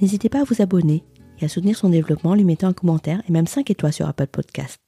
[0.00, 1.04] n'hésitez pas à vous abonner
[1.40, 4.08] et à soutenir son développement en lui mettant un commentaire et même 5 étoiles sur
[4.08, 4.78] Apple Podcast.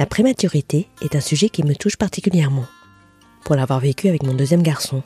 [0.00, 2.64] La prématurité est un sujet qui me touche particulièrement,
[3.44, 5.02] pour l'avoir vécu avec mon deuxième garçon.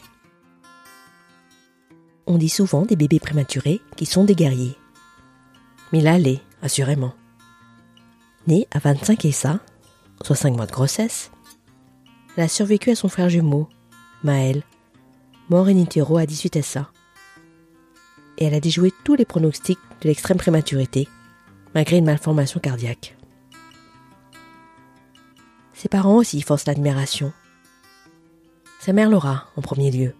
[2.29, 4.77] On dit souvent des bébés prématurés qui sont des guerriers.
[5.93, 7.13] Mila l'est, assurément.
[8.47, 9.59] Née à 25 et ça,
[10.23, 11.31] soit 5 mois de grossesse,
[12.37, 13.69] elle a survécu à son frère jumeau,
[14.23, 14.63] Maël,
[15.49, 16.91] mort in utero à 18 SA.
[18.39, 21.09] Et elle a déjoué tous les pronostics de l'extrême prématurité,
[21.75, 23.17] malgré une malformation cardiaque.
[25.73, 27.33] Ses parents aussi forcent l'admiration.
[28.81, 30.15] Sa mère Laura, en premier lieu.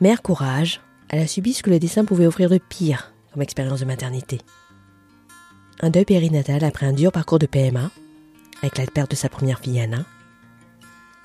[0.00, 3.80] Mère courage, elle a subi ce que le dessin pouvait offrir de pire comme expérience
[3.80, 4.40] de maternité.
[5.80, 7.90] Un deuil périnatal après un dur parcours de PMA,
[8.62, 10.04] avec la perte de sa première fille Anna,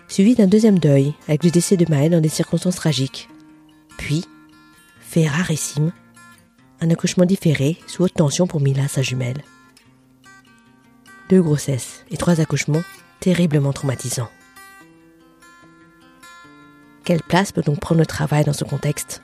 [0.07, 3.29] suivi d'un deuxième deuil avec le décès de Maëlle dans des circonstances tragiques.
[3.97, 4.25] Puis,
[4.99, 5.91] fait rarissime,
[6.81, 9.43] un accouchement différé sous haute tension pour Mila, sa jumelle.
[11.29, 12.83] Deux grossesses et trois accouchements
[13.19, 14.29] terriblement traumatisants.
[17.03, 19.21] Quelle place peut donc prendre le travail dans ce contexte?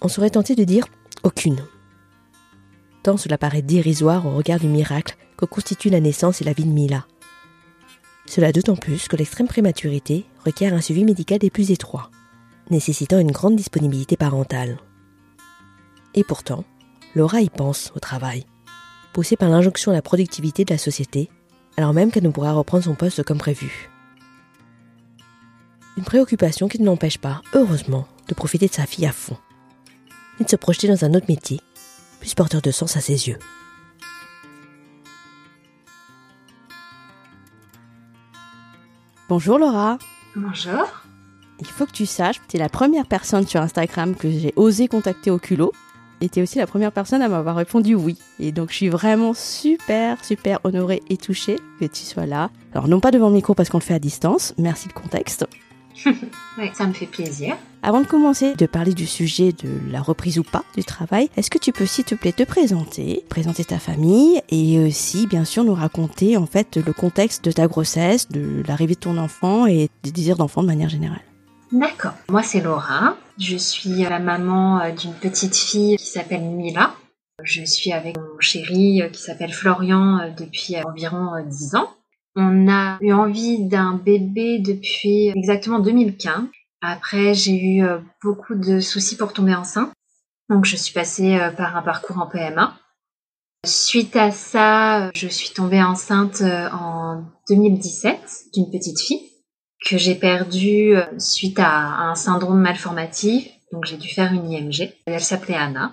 [0.00, 0.86] On serait tenté de dire
[1.22, 1.64] aucune.
[3.02, 6.64] Tant cela paraît dérisoire au regard du miracle que constitue la naissance et la vie
[6.64, 7.06] de Mila.
[8.26, 12.10] Cela d'autant plus que l'extrême prématurité requiert un suivi médical des plus étroits,
[12.70, 14.78] nécessitant une grande disponibilité parentale.
[16.14, 16.64] Et pourtant,
[17.14, 18.44] Laura y pense au travail,
[19.14, 21.30] poussée par l'injonction à la productivité de la société,
[21.76, 23.88] alors même qu'elle ne pourra reprendre son poste comme prévu.
[25.96, 29.38] Une préoccupation qui ne l'empêche pas, heureusement, de profiter de sa fille à fond,
[30.40, 31.60] et de se projeter dans un autre métier,
[32.20, 33.38] plus porteur de sens à ses yeux.
[39.28, 39.98] Bonjour Laura.
[40.34, 40.86] Bonjour.
[41.60, 44.88] Il faut que tu saches, tu es la première personne sur Instagram que j'ai osé
[44.88, 45.72] contacter au culot.
[46.22, 48.16] Et tu es aussi la première personne à m'avoir répondu oui.
[48.40, 52.50] Et donc je suis vraiment super, super honorée et touchée que tu sois là.
[52.72, 55.46] Alors non pas devant le micro parce qu'on le fait à distance, merci le contexte.
[56.58, 57.56] oui, ça me fait plaisir.
[57.82, 61.50] Avant de commencer de parler du sujet de la reprise ou pas du travail, est-ce
[61.50, 65.64] que tu peux s'il te plaît te présenter, présenter ta famille et aussi bien sûr
[65.64, 69.88] nous raconter en fait le contexte de ta grossesse, de l'arrivée de ton enfant et
[70.02, 71.22] des désirs d'enfant de manière générale?
[71.72, 72.14] D'accord.
[72.28, 73.16] Moi c'est Laura.
[73.38, 76.94] Je suis la maman euh, d'une petite fille qui s'appelle Mila.
[77.44, 81.90] Je suis avec mon chéri euh, qui s'appelle Florian euh, depuis environ 10 ans.
[82.40, 86.44] On a eu envie d'un bébé depuis exactement 2015.
[86.80, 89.90] Après, j'ai eu euh, beaucoup de soucis pour tomber enceinte.
[90.48, 92.78] Donc, je suis passée euh, par un parcours en PMA.
[93.66, 98.20] Suite à ça, je suis tombée enceinte euh, en 2017
[98.54, 99.32] d'une petite fille
[99.84, 103.48] que j'ai perdue suite à un syndrome malformatif.
[103.72, 104.92] Donc, j'ai dû faire une IMG.
[105.06, 105.92] Elle s'appelait Anna.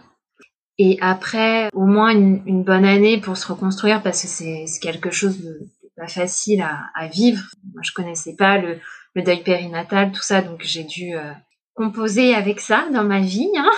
[0.77, 5.09] Et après, au moins une, une, bonne année pour se reconstruire parce que c'est quelque
[5.09, 7.43] chose de, pas facile à, vivre.
[7.73, 8.79] Moi, je connaissais pas le,
[9.15, 11.31] le deuil périnatal, tout ça, donc j'ai dû euh,
[11.73, 13.49] composer avec ça dans ma vie.
[13.57, 13.71] Hein.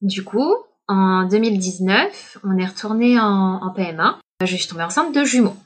[0.00, 0.54] Du coup,
[0.88, 4.18] en 2019, on est retourné en, PMA.
[4.44, 5.56] Je suis tombée enceinte de jumeaux.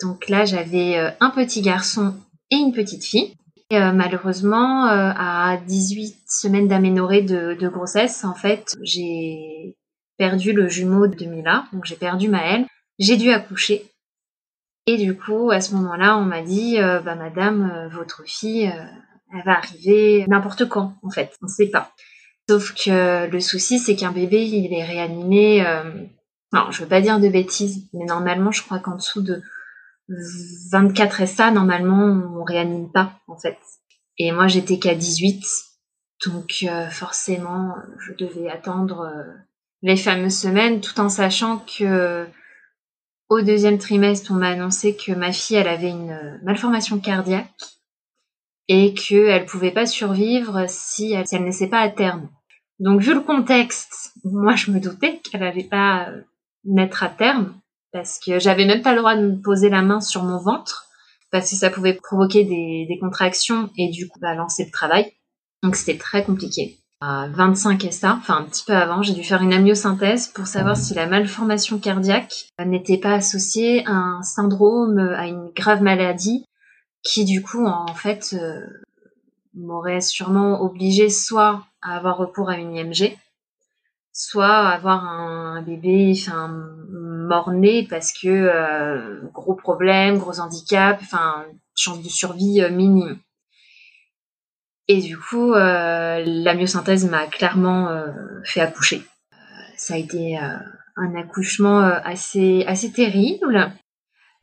[0.00, 2.14] Donc là, j'avais euh, un petit garçon
[2.50, 3.34] et une petite fille.
[3.70, 9.76] Et, euh, malheureusement, à 18 semaines d'aménorrhée de, de, grossesse, en fait, j'ai
[10.18, 12.66] perdu le jumeau de Mila, donc j'ai perdu Maëlle.
[12.98, 13.90] J'ai dû accoucher
[14.92, 18.66] et du coup, à ce moment-là, on m'a dit, euh, bah madame, euh, votre fille,
[18.66, 18.84] euh,
[19.32, 21.92] elle va arriver n'importe quand, en fait, on ne sait pas.
[22.48, 25.64] Sauf que le souci, c'est qu'un bébé, il est réanimé
[26.52, 29.40] non, je veux pas dire de bêtises, mais normalement, je crois qu'en dessous de
[30.72, 33.56] 24 SA, normalement, on réanime pas, en fait.
[34.18, 35.44] Et moi, j'étais qu'à 18.
[36.26, 39.08] Donc, forcément, je devais attendre
[39.82, 42.26] les fameuses semaines, tout en sachant que
[43.30, 47.48] au deuxième trimestre, on m'a annoncé que ma fille, elle avait une malformation cardiaque
[48.68, 52.28] et qu'elle pouvait pas survivre si elle, si pas à terme.
[52.80, 56.22] Donc, vu le contexte, moi, je me doutais qu'elle n'allait pas euh,
[56.64, 57.54] naître à terme
[57.92, 60.88] parce que j'avais même pas le droit de me poser la main sur mon ventre
[61.30, 65.12] parce que ça pouvait provoquer des, des contractions et du coup bah, lancer le travail.
[65.62, 66.79] Donc c'était très compliqué.
[67.02, 70.76] À 25 SA, enfin un petit peu avant, j'ai dû faire une amniosynthèse pour savoir
[70.76, 76.44] si la malformation cardiaque n'était pas associée à un syndrome, à une grave maladie
[77.02, 78.60] qui du coup en fait euh,
[79.54, 83.16] m'aurait sûrement obligé soit à avoir recours à une IMG,
[84.12, 86.48] soit avoir un bébé enfin
[86.90, 91.44] mort-né parce que euh, gros problème, gros handicap, enfin
[91.74, 93.18] chance de survie euh, minime.
[94.90, 97.88] Et du coup, euh, la myosynthèse m'a clairement
[98.44, 99.02] fait accoucher.
[99.76, 103.72] ça a été un accouchement assez assez terrible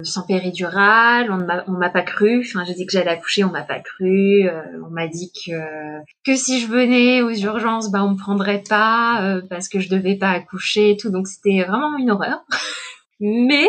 [0.04, 2.42] sans péridurale, on m'a pas cru.
[2.42, 4.48] Enfin, j'ai dit que j'allais accoucher, on m'a pas cru.
[4.48, 8.64] Euh, on m'a dit que que si je venais aux urgences, bah on me prendrait
[8.70, 11.10] pas euh, parce que je devais pas accoucher et tout.
[11.10, 12.46] Donc c'était vraiment une horreur.
[13.20, 13.68] mais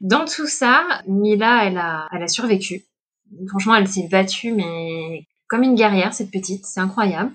[0.00, 2.84] dans tout ça, Mila, elle a elle a survécu.
[3.48, 6.66] Franchement, elle s'est battue, mais comme une guerrière, cette petite.
[6.66, 7.32] C'est incroyable.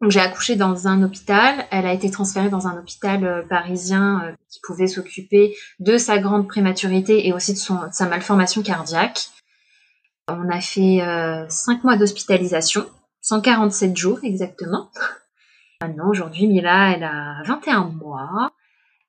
[0.00, 1.66] Donc j'ai accouché dans un hôpital.
[1.70, 6.18] Elle a été transférée dans un hôpital euh, parisien euh, qui pouvait s'occuper de sa
[6.18, 9.28] grande prématurité et aussi de, son, sa malformation cardiaque.
[10.28, 12.86] On a fait euh, 5 mois d'hospitalisation,
[13.22, 14.90] 147 jours exactement.
[15.80, 18.52] Maintenant, aujourd'hui, Mila, elle a 21 mois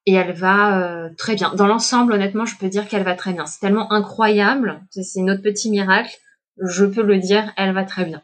[0.05, 1.53] et elle va euh, très bien.
[1.55, 3.45] Dans l'ensemble, honnêtement, je peux dire qu'elle va très bien.
[3.45, 6.17] C'est tellement incroyable, c'est notre petit miracle.
[6.57, 8.21] Je peux le dire, elle va très bien.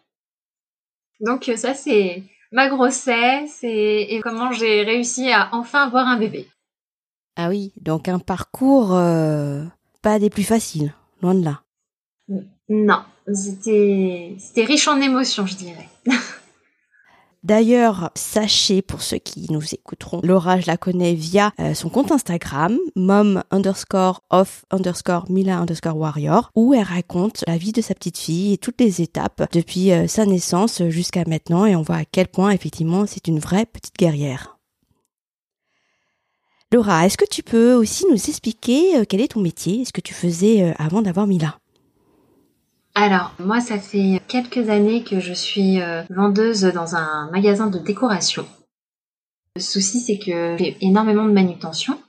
[1.19, 6.47] Donc ça, c'est ma grossesse et, comment j'ai réussi à enfin avoir un bébé.
[7.35, 9.63] Ah oui, donc un parcours euh,
[10.01, 11.61] pas des plus faciles, loin de là.
[12.69, 13.03] Non,
[13.33, 15.89] c'était riche en émotions, je dirais.
[17.41, 22.11] D'ailleurs, sachez pour ceux qui nous écouteront, Laura, je la connais via euh, son compte
[22.11, 27.95] Instagram, mom underscore off underscore mila underscore warrior, où elle raconte la vie de sa
[27.95, 31.95] petite fille et toutes les étapes depuis euh, sa naissance jusqu'à maintenant et on voit
[31.95, 34.57] à quel point effectivement c'est une vraie petite guerrière.
[36.73, 40.01] Laura, est-ce que tu peux aussi nous expliquer euh, quel est ton métier, ce que
[40.01, 41.57] tu faisais avant d'avoir Mila?
[42.95, 47.79] Alors, moi, ça fait quelques années que je suis euh, vendeuse dans un magasin de
[47.79, 48.45] décoration.
[49.55, 51.99] Le souci, c'est que j'ai énormément de manutention.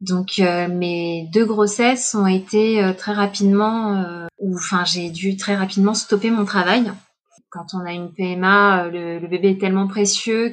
[0.00, 4.04] Donc, euh, mes deux grossesses ont été euh, très rapidement,
[4.38, 6.92] ou enfin, j'ai dû très rapidement stopper mon travail.
[7.50, 10.52] Quand on a une PMA, le, le bébé est tellement précieux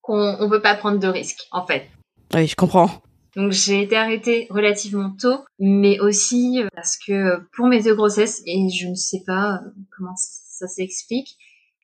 [0.00, 1.88] qu'on ne peut pas prendre de risques, en fait.
[2.34, 2.90] Oui, je comprends.
[3.36, 7.94] Donc j'ai été arrêtée relativement tôt, mais aussi euh, parce que euh, pour mes deux
[7.94, 11.36] grossesses, et je ne sais pas euh, comment ça s'explique,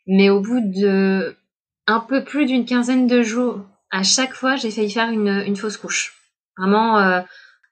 [0.06, 1.34] mais au bout de
[1.86, 5.56] un peu plus d'une quinzaine de jours, à chaque fois, j'ai failli faire une, une
[5.56, 6.14] fausse couche.
[6.56, 7.20] Vraiment euh,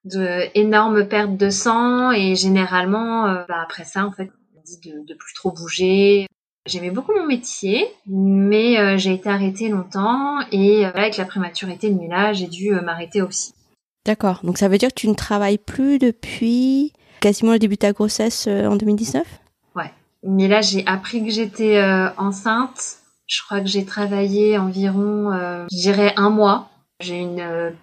[0.05, 5.15] de pertes de sang et généralement, bah, après ça, en fait, on dit de, de
[5.15, 6.27] plus trop bouger.
[6.67, 12.33] J'aimais beaucoup mon métier, mais j'ai été arrêtée longtemps et avec la prématurité de Mila,
[12.33, 13.53] j'ai dû m'arrêter aussi.
[14.09, 14.41] D'accord.
[14.43, 17.93] Donc ça veut dire que tu ne travailles plus depuis quasiment le début de ta
[17.93, 19.23] grossesse euh, en 2019
[19.77, 19.93] Ouais.
[20.23, 23.01] Mais là, j'ai appris que j'étais euh, enceinte.
[23.27, 26.71] Je crois que j'ai travaillé environ, euh, je dirais, un mois.
[27.01, 27.75] J'ai une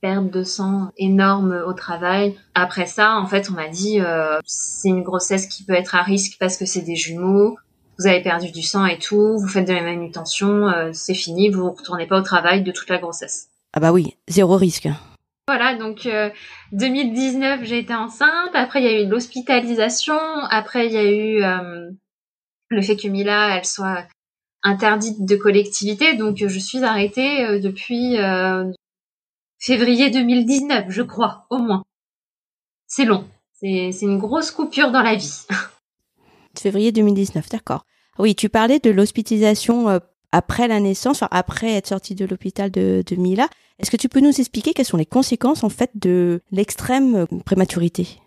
[0.00, 2.36] perte de sang énorme au travail.
[2.56, 4.00] Après ça, en fait, on m'a dit
[4.44, 7.56] c'est une grossesse qui peut être à risque parce que c'est des jumeaux.
[8.00, 9.38] Vous avez perdu du sang et tout.
[9.38, 10.90] Vous faites de la manutention.
[10.92, 11.50] c'est fini.
[11.50, 13.48] Vous ne retournez pas au travail de toute la grossesse.
[13.72, 14.88] Ah bah oui, zéro risque.
[15.48, 16.06] Voilà, donc
[16.72, 18.50] 2019, euh, j'ai été enceinte.
[18.52, 20.18] Après, il y a eu l'hospitalisation.
[20.50, 21.90] Après, il y a eu euh,
[22.68, 24.06] le fait que Mila, elle soit
[24.62, 26.16] interdite de collectivité.
[26.16, 28.18] Donc, je suis arrêtée euh, depuis
[29.58, 31.82] février 2019, je crois, au moins.
[32.86, 33.26] C'est long.
[33.54, 35.46] C'est une grosse coupure dans la vie.
[36.58, 37.86] Février 2019, d'accord.
[38.18, 39.98] Oui, tu parlais de l'hospitalisation
[40.32, 43.48] après la naissance, après être sortie de l'hôpital de, Mila.
[43.78, 47.26] Est-ce que tu peux nous expliquer quelles sont les conséquences en fait de l'extrême euh,
[47.44, 48.20] prématurité?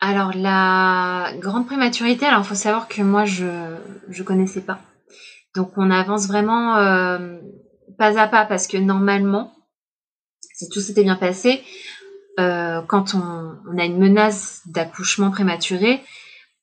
[0.00, 3.76] Alors la grande prématurité, alors faut savoir que moi je
[4.08, 4.80] je connaissais pas.
[5.54, 7.38] Donc on avance vraiment euh,
[7.96, 9.52] pas à pas parce que normalement
[10.54, 11.62] si tout s'était bien passé,
[12.40, 16.00] euh, quand on, a une menace d'accouchement prématuré,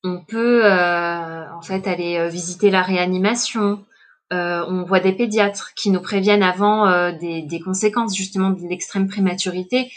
[0.04, 3.86] on peut en fait aller visiter la réanimation.
[4.32, 9.92] On voit des pédiatres qui nous préviennent avant des, des, conséquences justement de l'extrême prématurité,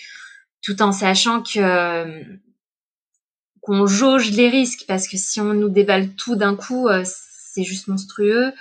[0.62, 2.23] tout en sachant que
[3.61, 7.88] qu'on jauge les risques parce que si on nous déballe tout d'un coup, c'est juste
[7.88, 8.52] monstrueux.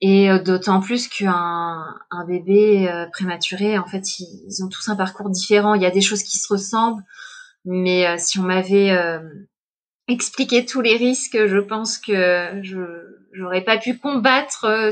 [0.00, 4.96] Et euh, d'autant plus qu'un un bébé euh, prématuré, en fait, ils, ont tous un
[4.96, 5.74] parcours différent.
[5.74, 7.02] Il y a des choses qui se ressemblent,
[7.64, 8.96] mais euh, si on m'avait
[10.08, 12.78] expliqué tous les risques, je pense que je
[13.36, 14.90] j'aurais pas pu combattre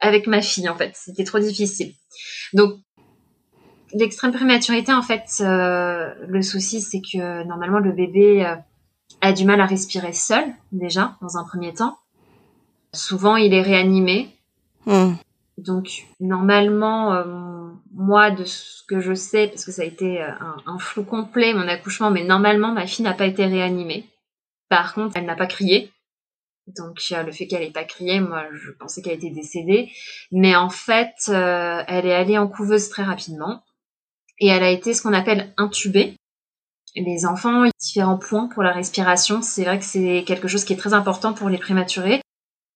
[0.00, 0.68] avec ma fille.
[0.68, 1.94] En fait, c'était trop difficile.
[2.52, 2.74] Donc
[3.92, 8.56] l'extrême prématurité, en fait, le souci, c'est que normalement le bébé
[9.20, 11.98] a du mal à respirer seul déjà dans un premier temps.
[12.92, 14.34] Souvent, il est réanimé.
[14.86, 15.14] Hmm.
[15.58, 20.30] Donc, normalement, euh, moi, de ce que je sais, parce que ça a été euh,
[20.66, 24.08] un, flou complet, mon accouchement, mais normalement, ma fille n'a pas été réanimée.
[24.68, 25.92] Par contre, elle n'a pas crié.
[26.66, 29.90] Donc, le fait qu'elle n'ait pas crié, moi, je pensais qu'elle était décédée.
[30.30, 33.62] Mais en fait, euh, elle est allée en couveuse très rapidement.
[34.38, 36.16] Et elle a été ce qu'on appelle intubée.
[36.96, 39.42] Les enfants, ont différents points pour la respiration.
[39.42, 42.20] C'est vrai que c'est quelque chose qui est très important pour les prématurés.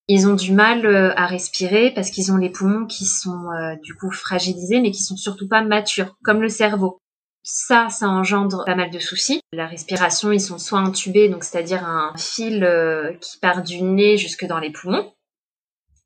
[0.07, 3.75] Ils ont du mal euh, à respirer parce qu'ils ont les poumons qui sont euh,
[3.83, 7.01] du coup fragilisés mais qui sont surtout pas matures, comme le cerveau.
[7.47, 9.41] Ça, ça engendre pas mal de soucis.
[9.53, 14.17] La respiration, ils sont soit intubés, donc c'est-à-dire un fil euh, qui part du nez
[14.17, 15.13] jusque dans les poumons.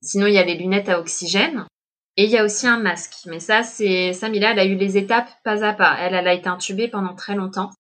[0.03, 1.65] Sinon, il y a les lunettes à oxygène.
[2.17, 3.15] Et il y a aussi un masque.
[3.27, 5.97] Mais ça, c'est Samila, elle a eu les étapes pas à pas.
[6.01, 7.71] Elle, elle a été intubée pendant très longtemps.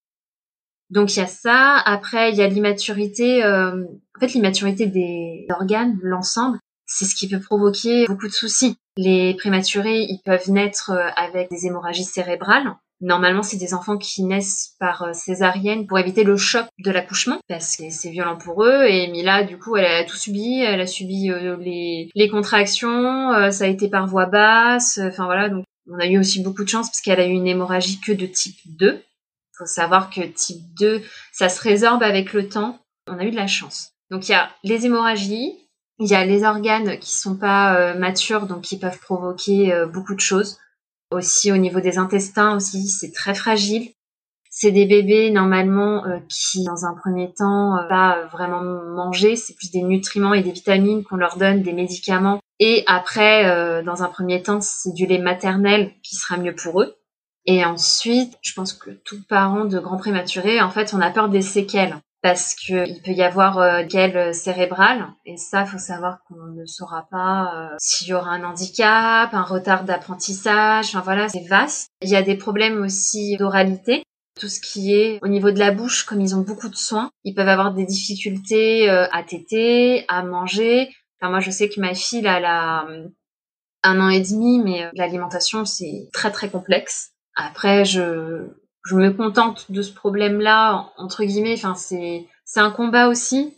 [0.91, 1.79] Donc il y a ça.
[1.85, 3.45] Après, il y a l'immaturité.
[3.45, 3.83] Euh,
[4.17, 8.77] en fait, l'immaturité des organes, l'ensemble, c'est ce qui peut provoquer beaucoup de soucis.
[8.97, 12.77] Les prématurés, ils peuvent naître euh, avec des hémorragies cérébrales.
[13.01, 17.39] Normalement, c'est des enfants qui naissent par euh, césarienne pour éviter le choc de l'accouchement,
[17.49, 18.85] parce que c'est violent pour eux.
[18.87, 20.61] Et Mila, du coup, elle a tout subi.
[20.61, 23.51] Elle a subi les, les contractions.
[23.51, 24.99] ça a été par voie basse.
[25.03, 25.49] Enfin voilà.
[25.49, 28.13] Donc, on a eu aussi beaucoup de chance parce qu'elle a eu une hémorragie que
[28.13, 29.03] de type 2
[29.59, 31.03] faut savoir que type 2,
[31.33, 32.79] ça se résorbe avec le temps.
[33.09, 33.91] On a eu de la chance.
[34.11, 35.53] Donc il y a les hémorragies,
[35.99, 39.87] il y a les organes qui sont pas euh, matures, donc qui peuvent provoquer euh,
[39.87, 40.59] beaucoup de choses.
[41.11, 43.91] Aussi au niveau des intestins aussi, c'est très fragile.
[44.51, 49.37] C'est des bébés normalement euh, qui, dans un premier temps, pas vraiment manger.
[49.37, 52.41] C'est plus des nutriments et des vitamines qu'on leur donne, des médicaments.
[52.59, 56.97] Et après, dans un premier temps, c'est du lait maternel qui sera mieux pour eux.
[57.47, 61.29] Et ensuite, je pense que tout parent de grand prématuré, en fait, on a peur
[61.29, 66.53] des séquelles parce qu'il peut y avoir euh, des cérébrales et ça, faut savoir qu'on
[66.53, 70.89] ne saura pas euh, s'il y aura un handicap, un retard d'apprentissage.
[70.89, 71.89] Enfin voilà, c'est vaste.
[72.03, 74.03] Il y a des problèmes aussi d'oralité.
[74.41, 77.11] Tout ce qui est au niveau de la bouche, comme ils ont beaucoup de soins,
[77.25, 80.89] ils peuvent avoir des difficultés euh, à téter, à manger.
[81.21, 82.87] Enfin, moi, je sais que ma fille, elle a
[83.83, 87.11] un an et demi, mais l'alimentation, c'est très, très complexe.
[87.35, 88.49] Après, je,
[88.89, 91.55] je me contente de ce problème-là, entre guillemets.
[91.55, 93.55] Enfin, c'est, c'est un combat aussi.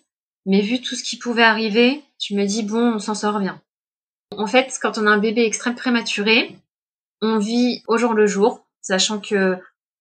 [0.47, 3.61] Mais vu tout ce qui pouvait arriver, tu me dis, bon, on s'en sort bien.
[4.37, 6.57] En fait, quand on a un bébé extrême prématuré,
[7.23, 9.57] on vit au jour le jour, sachant que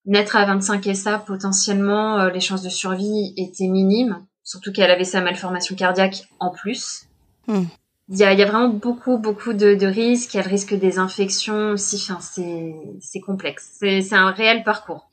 [0.05, 4.91] naître à 25 et ça, potentiellement, euh, les chances de survie étaient minimes, surtout qu'elle
[4.91, 7.05] avait sa malformation cardiaque en plus.
[7.48, 7.65] Hmm.
[8.07, 10.33] Il y a, y a, vraiment beaucoup, beaucoup de, de risques.
[10.33, 12.03] Il y a le risque des infections aussi.
[12.09, 13.77] Enfin, c'est complexe.
[13.79, 15.08] C'est un réel parcours.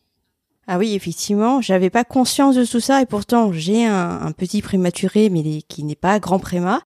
[0.68, 5.30] Ah oui, effectivement, j'avais pas conscience de tout ça et pourtant j'ai un, petit prématuré
[5.30, 6.80] mais qui n'est pas grand préma.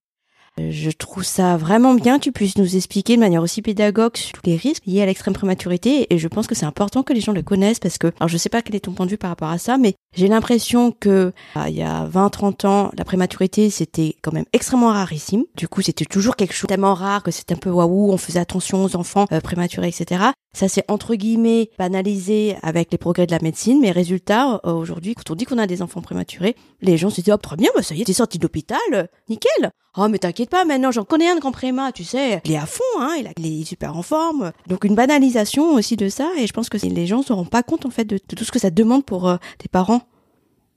[0.57, 4.41] Je trouve ça vraiment bien que tu puisses nous expliquer de manière aussi pédagogue tous
[4.43, 7.31] les risques liés à l'extrême prématurité et je pense que c'est important que les gens
[7.31, 9.29] le connaissent parce que, alors je sais pas quel est ton point de vue par
[9.29, 13.69] rapport à ça, mais j'ai l'impression que ah, il y a 20-30 ans, la prématurité
[13.69, 15.45] c'était quand même extrêmement rarissime.
[15.55, 18.39] Du coup, c'était toujours quelque chose tellement rare que c'était un peu waouh, on faisait
[18.39, 20.31] attention aux enfants euh, prématurés, etc.
[20.53, 25.15] Ça s'est entre guillemets banalisé avec les progrès de la médecine, mais résultat, euh, aujourd'hui,
[25.15, 27.69] quand on dit qu'on a des enfants prématurés, les gens se disent, oh, très bien,
[27.73, 29.71] bah, ça y est, t'es sorti de l'hôpital, nickel.
[29.97, 32.57] Oh, mais t'inquiète pas, maintenant, j'en connais un de grand préma, tu sais, il est
[32.57, 34.51] à fond, hein, il, est super en forme.
[34.67, 37.63] Donc, une banalisation aussi de ça, et je pense que les gens se rendent pas
[37.63, 40.01] compte, en fait, de, tout ce que ça demande pour euh, des parents.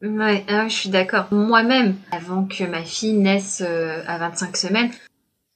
[0.03, 1.27] Ouais, ah je suis d'accord.
[1.31, 4.91] Moi-même, avant que ma fille naisse euh, à 25 semaines,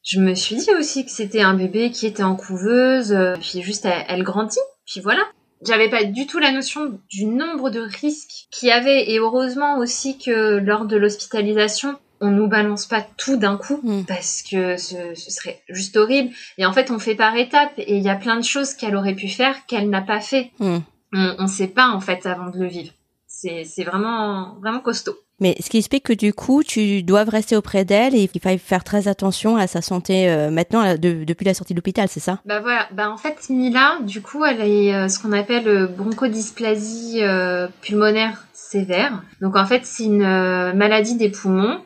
[0.08, 3.60] je me suis dit aussi que c'était un bébé qui était en couveuse, euh, puis
[3.60, 5.20] juste elle, grandit, puis voilà.
[5.66, 9.76] J'avais pas du tout la notion du nombre de risques qu'il y avait et heureusement
[9.78, 14.04] aussi que lors de l'hospitalisation, on nous balance pas tout d'un coup Mm.
[14.04, 16.32] parce que ce, ce serait juste horrible.
[16.56, 18.96] Et en fait, on fait par étapes et il y a plein de choses qu'elle
[18.96, 20.52] aurait pu faire qu'elle n'a pas fait.
[20.58, 20.78] Hmm.
[21.12, 22.92] On, on sait pas en fait avant de le vivre.
[23.26, 25.18] C'est c'est vraiment vraiment costaud.
[25.40, 28.58] Mais ce qui explique que du coup, tu dois rester auprès d'elle et qu'il faille
[28.58, 32.18] faire très attention à sa santé euh, maintenant, de- depuis la sortie de l'hôpital, c'est
[32.20, 32.40] ça?
[32.44, 35.86] Bah voilà, bah en fait Mila, du coup, elle a euh, ce qu'on appelle euh,
[35.86, 39.22] bronchodysplasie euh, pulmonaire sévère.
[39.40, 41.80] Donc en fait, c'est une euh, maladie des poumons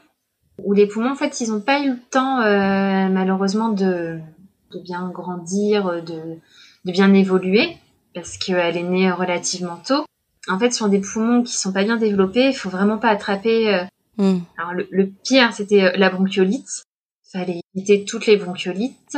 [0.64, 4.18] où les poumons en fait, ils n'ont pas eu le temps euh, malheureusement de
[4.72, 6.38] de bien grandir, de
[6.84, 7.76] de bien évoluer
[8.14, 10.04] parce qu'elle est née relativement tôt.
[10.48, 13.74] En fait, sur des poumons qui sont pas bien développés, il faut vraiment pas attraper
[13.74, 13.84] euh,
[14.18, 14.40] Hmm.
[14.58, 16.82] alors le, le pire, c'était euh, la bronchiolite.
[17.32, 19.16] Fallait éviter toutes les bronchiolites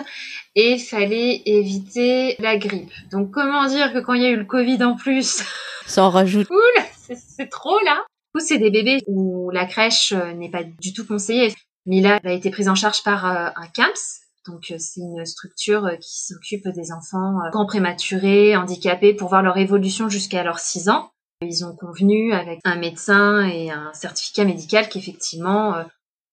[0.55, 2.93] et fallait éviter la grippe.
[3.11, 5.43] Donc comment dire que quand il y a eu le Covid en plus,
[5.87, 6.49] Ça en rajoute.
[6.49, 7.97] oula, c'est- trop là.
[8.35, 11.53] Du coup, c'est des bébés où la crèche euh, n'est pas du tout conseillée.
[11.87, 14.21] Mila a été prise en charge par euh, un CAMS.
[14.47, 20.09] Donc c'est une structure qui s'occupe des enfants grands prématurés, handicapés, pour voir leur évolution
[20.09, 21.11] jusqu'à leurs 6 ans.
[21.47, 25.85] Ils ont convenu avec un médecin et un certificat médical qu'effectivement, euh,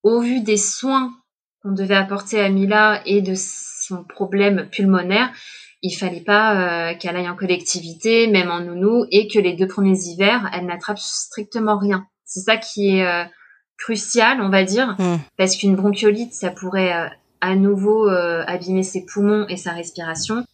[0.04, 1.14] au vu des soins
[1.62, 5.32] qu'on devait apporter à Mila et de son problème pulmonaire,
[5.84, 9.68] il fallait pas euh, qu'elle aille en collectivité, même en nounou, et que les deux
[9.68, 12.06] premiers hivers, elle n'attrape strictement rien.
[12.26, 13.24] C'est ça qui est euh,
[13.78, 15.18] crucial, on va dire, Hmm.
[15.38, 16.94] parce qu'une bronchiolite, ça pourrait
[17.42, 20.46] à nouveau abîmer ses poumons et sa respiration.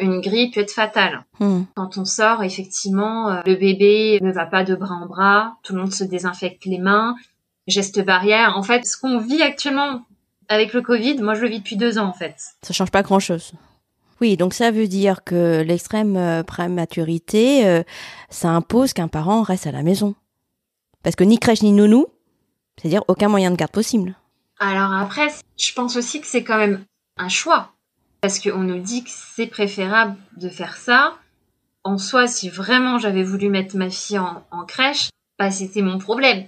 [0.00, 1.24] Une grippe peut être fatale.
[1.40, 1.62] Hmm.
[1.74, 5.74] Quand on sort, effectivement, euh, le bébé ne va pas de bras en bras, tout
[5.74, 7.14] le monde se désinfecte les mains,
[7.66, 8.56] gestes barrières.
[8.56, 10.02] En fait, ce qu'on vit actuellement
[10.48, 12.36] avec le Covid, moi je le vis depuis deux ans en fait.
[12.62, 13.52] Ça change pas grand-chose.
[14.20, 17.82] Oui, donc ça veut dire que l'extrême euh, prématurité, euh,
[18.30, 20.14] ça impose qu'un parent reste à la maison.
[21.02, 22.06] Parce que ni crèche ni nounou,
[22.78, 24.14] c'est-à-dire aucun moyen de garde possible.
[24.58, 26.84] Alors après, je pense aussi que c'est quand même
[27.18, 27.72] un choix.
[28.26, 31.14] Parce qu'on nous dit que c'est préférable de faire ça.
[31.84, 35.98] En soi, si vraiment j'avais voulu mettre ma fille en, en crèche, bah c'était mon
[35.98, 36.44] problème.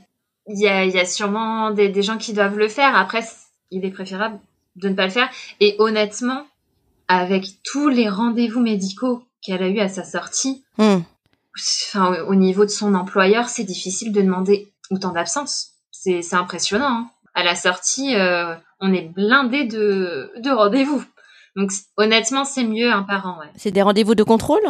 [0.49, 2.97] Il y a, il y a sûrement des, des gens qui doivent le faire.
[2.97, 3.23] Après,
[3.71, 4.41] il est préférable
[4.75, 5.29] de ne pas le faire.
[5.61, 6.49] Et honnêtement,
[7.07, 11.03] avec tous les rendez-vous médicaux qu'elle a eu à sa sortie, Hmm.
[11.93, 15.75] enfin, au au niveau de son employeur, c'est difficile de demander autant d'absence.
[15.93, 16.87] C'est c'est impressionnant.
[16.89, 17.11] hein.
[17.35, 21.05] À la sortie, euh, on est blindé de, de rendez-vous.
[21.59, 23.41] Donc honnêtement, c'est mieux un parent.
[23.41, 23.51] Ouais.
[23.57, 24.63] C'est des rendez-vous de contrôle?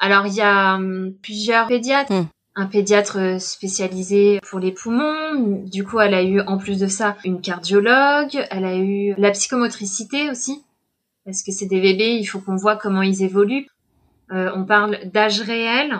[0.00, 2.12] Alors il y a hum, plusieurs pédiatres.
[2.12, 2.26] Hmm.
[2.56, 5.64] Un pédiatre euh, spécialisé pour les poumons.
[5.66, 8.46] Du coup, elle a eu en plus de ça une cardiologue.
[8.50, 10.62] Elle a eu la psychomotricité aussi.
[11.26, 13.66] Parce que c'est des bébés, il faut qu'on voit comment ils évoluent.
[14.30, 15.98] Euh, on parle d'âge réel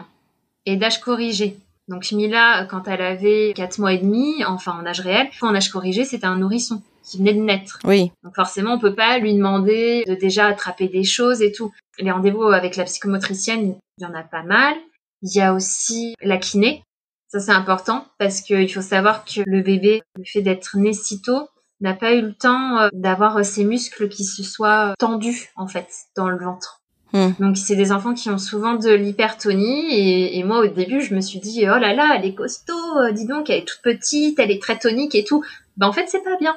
[0.65, 1.59] et d'âge corrigé.
[1.89, 5.69] Donc Mila, quand elle avait 4 mois et demi, enfin en âge réel, en âge
[5.69, 7.79] corrigé, c'était un nourrisson qui venait de naître.
[7.85, 8.11] Oui.
[8.23, 11.73] Donc forcément, on peut pas lui demander de déjà attraper des choses et tout.
[11.99, 14.75] Les rendez-vous avec la psychomotricienne, il y en a pas mal.
[15.23, 16.83] Il y a aussi la kiné.
[17.29, 21.21] Ça, c'est important parce qu'il faut savoir que le bébé, le fait d'être né si
[21.21, 21.49] tôt,
[21.81, 25.51] n'a pas eu le temps euh, d'avoir euh, ses muscles qui se soient euh, tendus,
[25.57, 26.81] en fait, dans le ventre.
[27.13, 27.31] Hmm.
[27.41, 29.93] Donc, c'est des enfants qui ont souvent de l'hypertonie.
[29.93, 33.11] Et, et moi, au début, je me suis dit, oh là là, elle est costaud,
[33.13, 35.45] dis donc, elle est toute petite, elle est très tonique et tout.
[35.77, 36.57] Ben, en fait, c'est pas bien.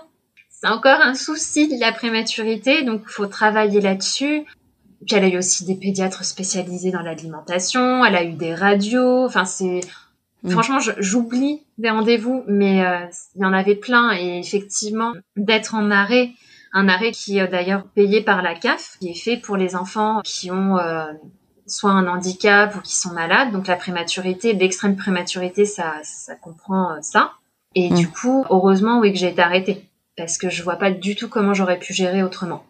[0.60, 4.44] C'est encore un souci de la prématurité, donc il faut travailler là-dessus.
[5.06, 9.26] Puis elle a eu aussi des pédiatres spécialisés dans l'alimentation, elle a eu des radios,
[9.26, 9.82] enfin c'est...
[10.42, 10.50] Mm.
[10.50, 15.92] Franchement, j'oublie des rendez-vous, mais euh, il y en avait plein et effectivement, d'être en
[15.92, 16.32] arrêt,
[16.74, 20.22] un arrêt qui est d'ailleurs payé par la CAF, qui est fait pour les enfants
[20.24, 21.06] qui ont euh,
[21.68, 23.52] soit un handicap ou qui sont malades.
[23.52, 27.34] Donc la prématurité, l'extrême prématurité, ça, ça comprend euh, ça.
[27.76, 27.96] Et Mm.
[27.96, 31.30] du coup, heureusement, oui, que j'ai été arrêtée parce que je vois pas du tout
[31.30, 32.64] comment j'aurais pu gérer autrement.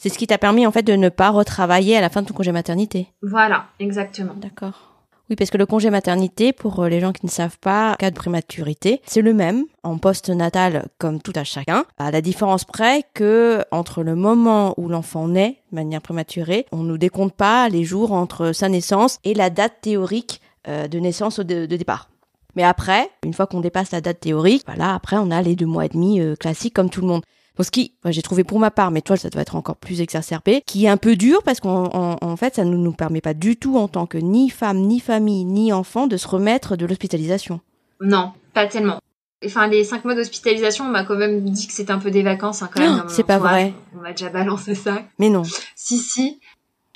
[0.00, 2.26] C'est ce qui t'a permis en fait de ne pas retravailler à la fin de
[2.26, 3.08] ton congé maternité.
[3.22, 4.32] Voilà, exactement.
[4.34, 4.88] D'accord.
[5.30, 8.10] Oui, parce que le congé maternité, pour euh, les gens qui ne savent pas, cas
[8.10, 13.04] de prématurité, c'est le même en post-natal comme tout à chacun, à la différence près
[13.14, 17.84] que entre le moment où l'enfant naît de manière prématurée, on ne décompte pas les
[17.84, 22.08] jours entre sa naissance et la date théorique euh, de naissance de, de départ.
[22.56, 25.66] Mais après, une fois qu'on dépasse la date théorique, voilà, après on a les deux
[25.66, 27.22] mois et demi euh, classiques comme tout le monde.
[27.56, 29.76] Donc ce qui, moi, j'ai trouvé pour ma part, mais toi ça doit être encore
[29.76, 32.92] plus exacerbé, qui est un peu dur parce qu'en en, en fait ça ne nous
[32.92, 36.28] permet pas du tout en tant que ni femme, ni famille, ni enfant de se
[36.28, 37.60] remettre de l'hospitalisation.
[38.00, 38.98] Non, pas tellement.
[39.44, 42.22] Enfin, les cinq mois d'hospitalisation, on m'a quand même dit que c'était un peu des
[42.22, 43.04] vacances, hein, quand même.
[43.08, 43.74] C'est pas vrai.
[43.96, 45.02] On m'a déjà balancé ça.
[45.18, 45.42] Mais non.
[45.74, 46.38] Si, si.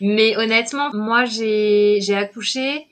[0.01, 2.87] Mais honnêtement, moi, j'ai accouché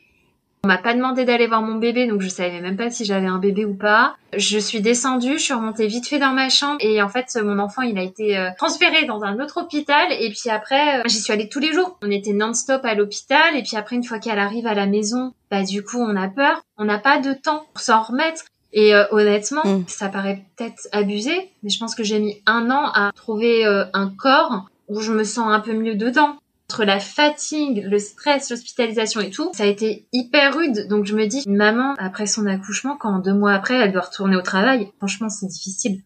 [0.64, 3.26] On m'a pas demandé d'aller voir mon bébé, donc je savais même pas si j'avais
[3.26, 4.16] un bébé ou pas.
[4.34, 7.58] Je suis descendue, je suis remontée vite fait dans ma chambre et en fait mon
[7.58, 11.20] enfant il a été euh, transféré dans un autre hôpital et puis après euh, j'y
[11.20, 11.98] suis allée tous les jours.
[12.02, 15.34] On était non-stop à l'hôpital et puis après une fois qu'elle arrive à la maison,
[15.50, 18.44] bah du coup on a peur, on n'a pas de temps pour s'en remettre.
[18.72, 19.84] Et euh, honnêtement, Mm.
[19.86, 24.08] ça paraît peut-être abusé, mais je pense que j'ai mis un an à trouver un
[24.08, 26.36] corps où je me sens un peu mieux dedans
[26.74, 30.88] entre la fatigue, le stress, l'hospitalisation et tout, ça a été hyper rude.
[30.88, 34.02] Donc je me dis, une maman, après son accouchement, quand deux mois après, elle doit
[34.02, 36.02] retourner au travail, franchement, c'est difficile.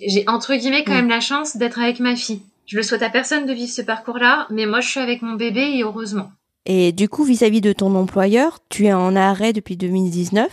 [0.00, 0.96] J'ai entre guillemets quand Mm.
[0.96, 2.40] même la chance d'être avec ma fille.
[2.66, 5.34] Je le souhaite à personne de vivre ce parcours-là, mais moi je suis avec mon
[5.34, 6.30] bébé et heureusement.
[6.64, 10.48] Et du coup, vis-à-vis de ton employeur, tu es en arrêt depuis 2019,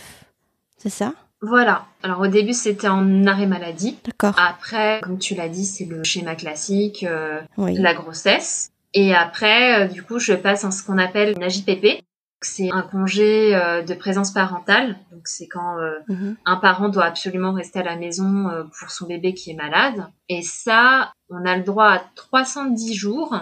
[0.76, 1.14] c'est ça?
[1.42, 1.84] Voilà.
[2.02, 3.96] Alors au début c'était en arrêt maladie.
[4.04, 4.34] D'accord.
[4.38, 7.74] Après, comme tu l'as dit, c'est le schéma classique, euh, oui.
[7.78, 8.70] la grossesse.
[8.94, 12.00] Et après, euh, du coup, je passe en ce qu'on appelle une AJPP.
[12.40, 14.96] C'est un congé euh, de présence parentale.
[15.10, 16.36] Donc, c'est quand euh, Mhm.
[16.46, 20.06] un parent doit absolument rester à la maison pour son bébé qui est malade.
[20.28, 23.34] Et ça, on a le droit à 310 jours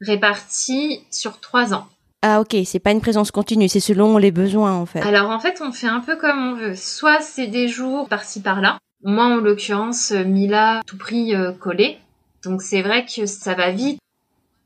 [0.00, 1.86] répartis sur trois ans.
[2.22, 5.00] Ah ok, c'est pas une présence continue, c'est selon les besoins en fait.
[5.00, 6.74] Alors, en fait, on fait un peu comme on veut.
[6.76, 8.78] Soit c'est des jours par-ci par-là.
[9.04, 11.98] Moi, en l'occurrence, Mila, tout prix collé.
[12.44, 13.98] Donc, c'est vrai que ça va vite.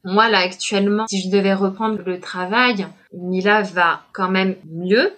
[0.06, 5.12] Moi, là, actuellement, si je devais reprendre le travail, Mila va quand même mieux.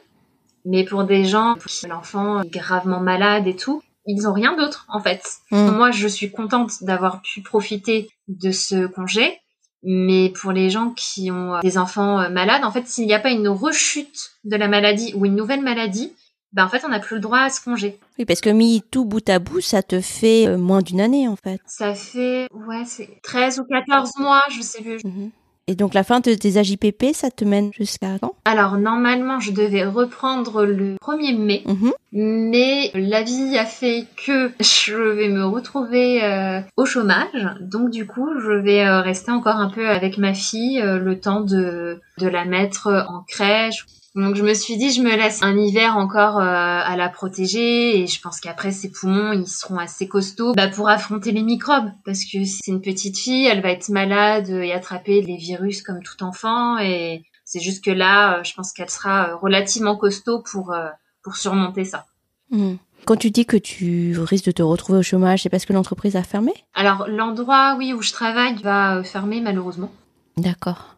[0.64, 4.56] Mais pour des gens, pour qui l'enfant est gravement malade et tout, ils ont rien
[4.56, 5.22] d'autre, en fait.
[5.50, 5.70] Mm.
[5.72, 9.38] Moi, je suis contente d'avoir pu profiter de ce congé.
[9.82, 13.14] Mais pour les gens qui ont euh, des enfants euh, malades, en fait, s'il n'y
[13.14, 16.14] a pas une rechute de la maladie ou une nouvelle maladie,
[16.52, 17.98] ben en fait, on n'a plus le droit à ce congé.
[18.18, 21.28] Oui, parce que mis tout bout à bout, ça te fait euh, moins d'une année
[21.28, 21.60] en fait.
[21.66, 24.98] Ça fait, ouais, c'est 13 ou 14 mois, je sais plus.
[25.04, 25.30] Mhm.
[25.70, 28.32] Et donc la fin de tes AJPP, ça te mène jusqu'à quand?
[28.46, 31.92] Alors, normalement, je devais reprendre le 1er mai, Mhm.
[32.12, 37.46] mais la vie a fait que je vais me retrouver euh, au chômage.
[37.60, 41.20] Donc, du coup, je vais euh, rester encore un peu avec ma fille euh, le
[41.20, 43.84] temps de, de la mettre en crèche.
[44.14, 48.00] Donc, je me suis dit, je me laisse un hiver encore euh, à la protéger
[48.00, 51.90] et je pense qu'après, ses poumons, ils seront assez costauds bah, pour affronter les microbes.
[52.04, 56.02] Parce que c'est une petite fille, elle va être malade et attraper les virus comme
[56.02, 60.42] tout enfant et c'est juste que là, euh, je pense qu'elle sera euh, relativement costaud
[60.42, 60.90] pour, euh,
[61.22, 62.04] pour surmonter ça.
[62.50, 62.76] Mhm.
[63.06, 66.14] Quand tu dis que tu risques de te retrouver au chômage, c'est parce que l'entreprise
[66.14, 66.52] a fermé?
[66.74, 69.90] Alors, l'endroit, oui, où je travaille va fermer malheureusement.
[70.36, 70.96] D'accord.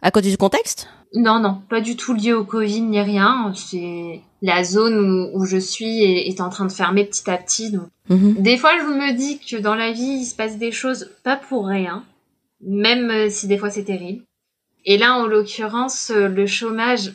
[0.00, 0.88] À cause du contexte?
[1.14, 3.52] Non, non, pas du tout lié au Covid ni rien.
[3.54, 4.98] C'est la zone
[5.34, 7.70] où, où je suis est, est en train de fermer petit à petit.
[7.70, 8.34] Donc, Mhm.
[8.42, 11.36] des fois, je me dis que dans la vie, il se passe des choses pas
[11.36, 12.04] pour rien,
[12.60, 14.22] même euh, si des fois c'est terrible.
[14.84, 17.12] Et là, en l'occurrence, euh, le chômage,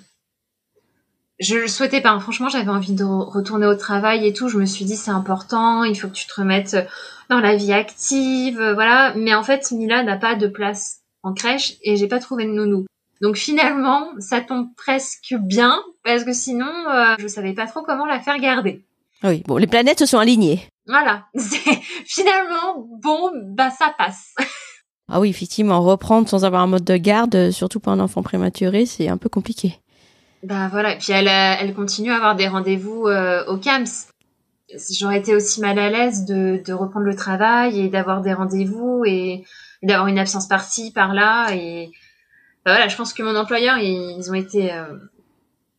[1.39, 2.17] je le souhaitais pas.
[2.19, 4.47] Franchement, j'avais envie de re- retourner au travail et tout.
[4.47, 6.77] Je me suis dit, c'est important, il faut que tu te remettes
[7.29, 9.13] dans la vie active, euh, voilà.
[9.15, 12.51] Mais en fait, Mila n'a pas de place en crèche et j'ai pas trouvé de
[12.51, 12.85] nounou.
[13.21, 18.05] Donc finalement, ça tombe presque bien parce que sinon, euh, je savais pas trop comment
[18.05, 18.85] la faire garder.
[19.23, 20.61] Oui, bon, les planètes se sont alignées.
[20.87, 21.25] Voilà,
[22.05, 24.33] finalement bon, bah ça passe.
[25.09, 28.21] Ah oui, effectivement, reprendre sans avoir un mode de garde, euh, surtout pour un enfant
[28.23, 29.79] prématuré, c'est un peu compliqué.
[30.43, 33.85] Bah voilà, et puis elle, a- elle continue à avoir des rendez-vous euh, au CAMS.
[34.99, 39.03] J'aurais été aussi mal à l'aise de, de reprendre le travail et d'avoir des rendez-vous
[39.05, 39.45] et,
[39.81, 41.55] et d'avoir une absence par-ci, par-là.
[41.55, 41.89] Et
[42.67, 44.97] bah voilà, je pense que mon employeur, ils ont été euh,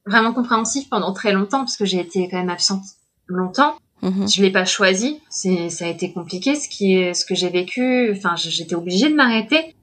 [0.07, 2.83] vraiment compréhensifs pendant très longtemps parce que j'ai été quand même absente
[3.27, 3.77] longtemps.
[4.01, 4.27] Mhm.
[4.27, 7.51] Je l'ai pas choisi, c'est ça a été compliqué ce qui est ce que j'ai
[7.51, 9.77] vécu, enfin j'étais obligée de m'arrêter.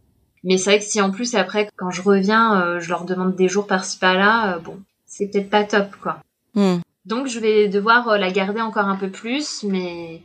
[0.43, 3.35] Mais c'est vrai que si en plus après quand je reviens, euh, je leur demande
[3.35, 6.23] des jours par-ci par-là, euh, bon, c'est peut-être pas top quoi.
[6.55, 6.81] Mhm.
[7.05, 10.23] Donc je vais devoir euh, la garder encore un peu plus mais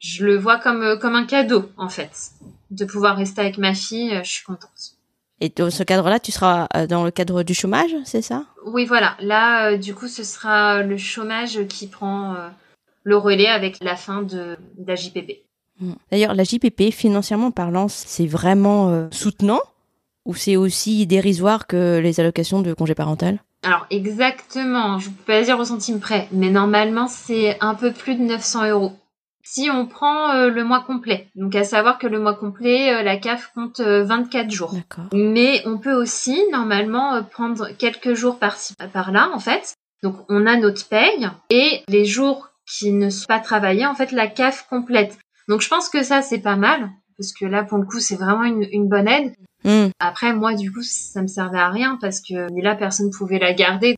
[0.00, 2.32] je le vois comme euh, comme un cadeau en fait
[2.72, 4.97] de pouvoir rester avec ma fille, je suis contente.
[5.40, 8.44] Et dans ce cadre-là, tu seras euh, dans le cadre du chômage, c'est ça?
[8.66, 9.16] Oui, voilà.
[9.20, 12.48] Là, euh, du coup, ce sera le chômage qui prend euh,
[13.04, 15.44] le relais avec la fin de d'AJPP.
[15.80, 15.94] Mhm.
[16.10, 19.60] D'ailleurs, la JPP, financièrement parlant, c'est vraiment euh, soutenant
[20.24, 25.42] ou c'est aussi dérisoire que les allocations de congé parental Alors exactement, je peux pas
[25.42, 28.92] dire au centime près, mais normalement c'est un peu plus de 900 euros.
[29.50, 33.02] Si on prend euh, le mois complet, donc à savoir que le mois complet, euh,
[33.02, 34.74] la CAF compte euh, 24 jours.
[34.74, 35.06] D'accord.
[35.14, 39.74] Mais on peut aussi normalement euh, prendre quelques jours par-ci par-là en fait.
[40.02, 44.12] Donc on a notre paye et les jours qui ne sont pas travaillés, en fait
[44.12, 45.16] la CAF complète.
[45.48, 48.16] Donc je pense que ça c'est pas mal parce que là pour le coup c'est
[48.16, 49.32] vraiment une, une bonne aide.
[49.64, 49.90] Mhm.
[49.98, 53.52] Après, moi, du coup, ça me servait à rien parce que là, personne pouvait la
[53.52, 53.96] garder.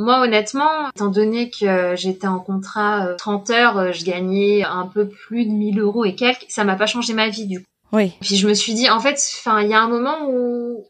[0.00, 5.44] Moi, honnêtement, étant donné que j'étais en contrat 30 heures, je gagnais un peu plus
[5.44, 7.66] de 1000 euros et quelques, ça m'a pas changé ma vie du coup.
[7.92, 8.12] Oui.
[8.20, 10.84] Puis je me suis dit, en fait, enfin, il y a un moment où,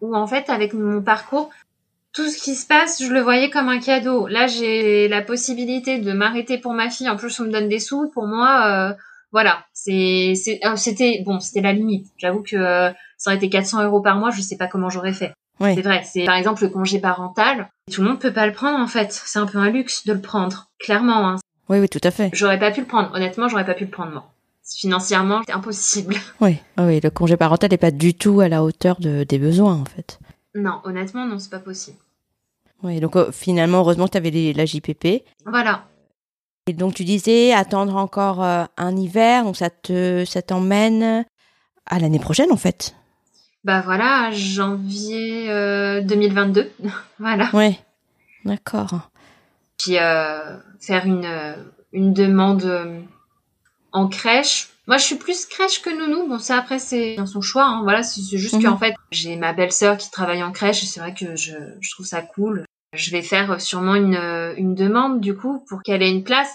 [0.00, 1.50] où en fait, avec mon parcours,
[2.12, 4.26] tout ce qui se passe, je le voyais comme un cadeau.
[4.26, 7.08] Là, j'ai la possibilité de m'arrêter pour ma fille.
[7.08, 8.10] En plus, on me donne des sous.
[8.10, 8.94] Pour moi, euh,
[9.30, 10.32] voilà, c'est,
[10.64, 12.06] euh, c'était bon, c'était la limite.
[12.16, 15.12] J'avoue que euh, ça aurait été 400 euros par mois, je sais pas comment j'aurais
[15.12, 15.34] fait.
[15.60, 15.74] Oui.
[15.74, 16.02] C'est vrai.
[16.04, 17.68] C'est par exemple le congé parental.
[17.92, 19.12] Tout le monde peut pas le prendre en fait.
[19.12, 21.28] C'est un peu un luxe de le prendre, clairement.
[21.28, 21.36] Hein.
[21.68, 22.30] Oui, oui, tout à fait.
[22.32, 23.10] J'aurais pas pu le prendre.
[23.14, 24.32] Honnêtement, j'aurais pas pu le prendre moi.
[24.76, 26.14] Financièrement, c'est impossible.
[26.40, 29.38] Oui, ah oui, le congé parental n'est pas du tout à la hauteur de, des
[29.38, 30.18] besoins en fait.
[30.54, 31.96] Non, honnêtement, non, c'est pas possible.
[32.82, 35.24] Oui, donc euh, finalement, heureusement que tu avais la JPP.
[35.46, 35.84] Voilà.
[36.68, 41.24] Et donc tu disais attendre encore euh, un hiver, donc ça te ça t'emmène
[41.86, 42.94] à l'année prochaine en fait.
[43.64, 45.48] Bah voilà, janvier
[46.02, 46.70] 2022.
[47.18, 47.50] voilà.
[47.52, 47.78] Oui,
[48.44, 49.10] d'accord.
[49.78, 51.28] Puis euh, faire une,
[51.92, 53.00] une demande euh,
[53.92, 54.70] en crèche.
[54.86, 56.28] Moi, je suis plus crèche que nounou.
[56.28, 57.64] Bon, ça après, c'est dans son choix.
[57.64, 57.82] Hein.
[57.82, 58.62] Voilà, c'est juste Mhm.
[58.62, 61.90] qu'en fait, j'ai ma belle-sœur qui travaille en crèche et c'est vrai que je, je
[61.90, 62.64] trouve ça cool.
[62.94, 64.16] Je vais faire sûrement une,
[64.56, 66.50] une demande du coup pour qu'elle ait une place.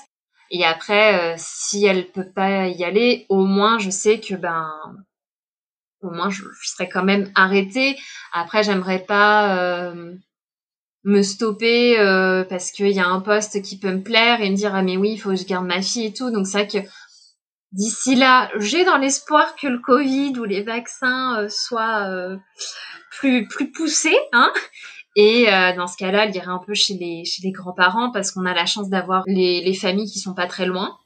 [0.49, 4.67] Et après, euh, si elle peut pas y aller, au moins je sais que ben,
[6.03, 7.97] au moins je, je serai quand même arrêtée.
[8.31, 10.13] Après, j'aimerais pas euh,
[11.03, 14.55] me stopper euh, parce qu'il y a un poste qui peut me plaire et me
[14.55, 16.31] dire ah mais oui, il faut que je garde ma fille et tout.
[16.31, 16.87] Donc c'est vrai que
[17.71, 22.37] d'ici là, j'ai dans l'espoir que le Covid ou les vaccins euh, soient euh,
[23.11, 24.51] plus plus poussés, hein.
[25.15, 28.31] Et euh, dans ce cas-là, elle irait un peu chez les chez les grands-parents parce
[28.31, 30.97] qu'on a la chance d'avoir les, les familles qui sont pas très loin,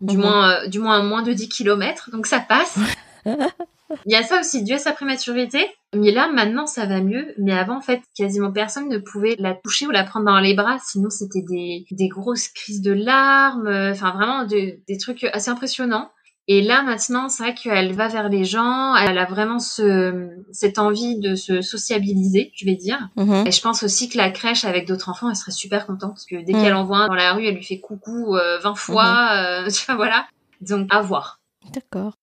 [0.00, 0.22] du Mhm.
[0.22, 2.78] moins euh, du moins à moins de 10 kilomètres, donc ça passe.
[4.06, 5.66] Il y a ça aussi, Dieu sa prématurité.
[5.94, 7.34] Mais là, maintenant, ça va mieux.
[7.38, 10.54] Mais avant, en fait, quasiment personne ne pouvait la toucher ou la prendre dans les
[10.54, 10.78] bras.
[10.84, 13.66] Sinon, c'était des, des grosses crises de larmes.
[13.66, 16.10] euh, Enfin, vraiment, de- des trucs assez impressionnants.
[16.48, 18.94] Et là, maintenant, c'est vrai qu'elle va vers les gens.
[18.96, 23.08] Elle a vraiment ce, cette envie de se sociabiliser, je vais dire.
[23.16, 23.44] Mhm.
[23.46, 26.26] Et je pense aussi que la crèche avec d'autres enfants, elle serait super contente parce
[26.26, 26.62] que dès Mm.
[26.62, 29.28] qu'elle en voit un dans la rue, elle lui fait coucou euh, 20 fois.
[29.34, 30.26] euh, tu vois, voilà.
[30.60, 31.40] Donc, à voir.
[31.72, 32.14] D'accord.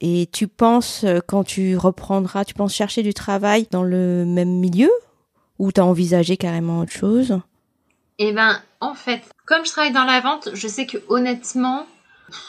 [0.00, 4.50] Et tu penses, euh, quand tu reprendras, tu penses chercher du travail dans le même
[4.50, 4.90] milieu
[5.58, 7.40] Ou t'as envisagé carrément autre chose?
[8.18, 11.86] Eh ben, en fait, comme je travaille dans la vente, je sais que honnêtement,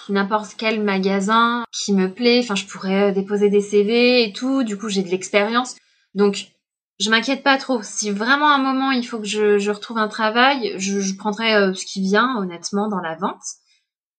[0.10, 4.64] n'importe quel magasin qui me plaît, enfin, je pourrais euh, déposer des CV et tout.
[4.64, 5.76] Du coup, j'ai de l'expérience.
[6.16, 6.48] Donc,
[7.00, 7.82] je m'inquiète pas trop.
[7.84, 11.54] Si vraiment à un moment il faut que je, retrouve un travail, je, je prendrai
[11.54, 13.44] euh, ce qui vient, honnêtement, dans la vente.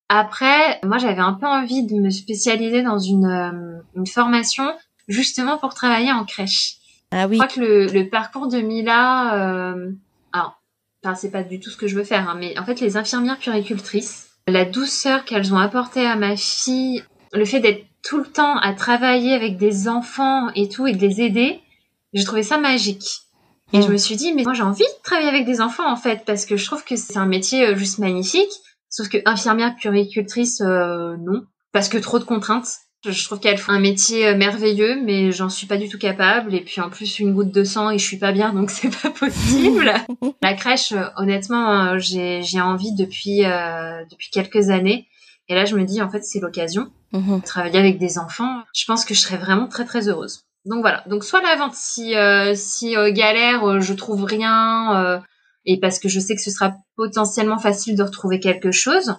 [0.09, 4.65] Après, moi, j'avais un peu envie de me spécialiser dans une, euh, une formation
[5.07, 6.77] justement pour travailler en crèche.
[7.11, 7.37] Ah Je oui.
[7.39, 9.91] crois que le, le parcours de Mila, euh,
[10.33, 10.61] alors,
[11.05, 12.97] enfin, c'est pas du tout ce que je veux faire, hein, mais en fait, les
[12.97, 18.27] infirmières puricultrices, la douceur qu'elles ont apportée à ma fille, le fait d'être tout le
[18.27, 21.61] temps à travailler avec des enfants et tout et de les aider,
[22.15, 23.21] j'ai trouvé ça magique.
[23.75, 23.83] Et Mm.
[23.83, 26.23] je me suis dit, mais moi j'ai envie de travailler avec des enfants en fait,
[26.25, 28.51] parce que je trouve que c'est un métier euh, juste magnifique.
[28.91, 32.69] Sauf que infirmière puricultrice, euh, non, parce que trop de contraintes.
[33.09, 36.53] Je trouve qu'elle fait un métier euh, merveilleux, mais j'en suis pas du tout capable.
[36.55, 38.91] Et puis en plus une goutte de sang et je suis pas bien, donc c'est
[39.03, 39.93] pas possible.
[40.43, 45.07] La crèche, euh, honnêtement, euh, j'ai j'ai envie depuis euh, depuis quelques années.
[45.49, 47.41] Et là, je me dis en fait c'est l'occasion Mhm.
[47.41, 50.43] travailler avec des enfants, je pense que je serais vraiment très très heureuse.
[50.67, 51.03] Donc voilà.
[51.07, 55.19] Donc soit la vente si euh, si euh, galère, euh, je trouve rien euh,
[55.65, 59.15] et parce que je sais que ce sera potentiellement facile de retrouver quelque chose.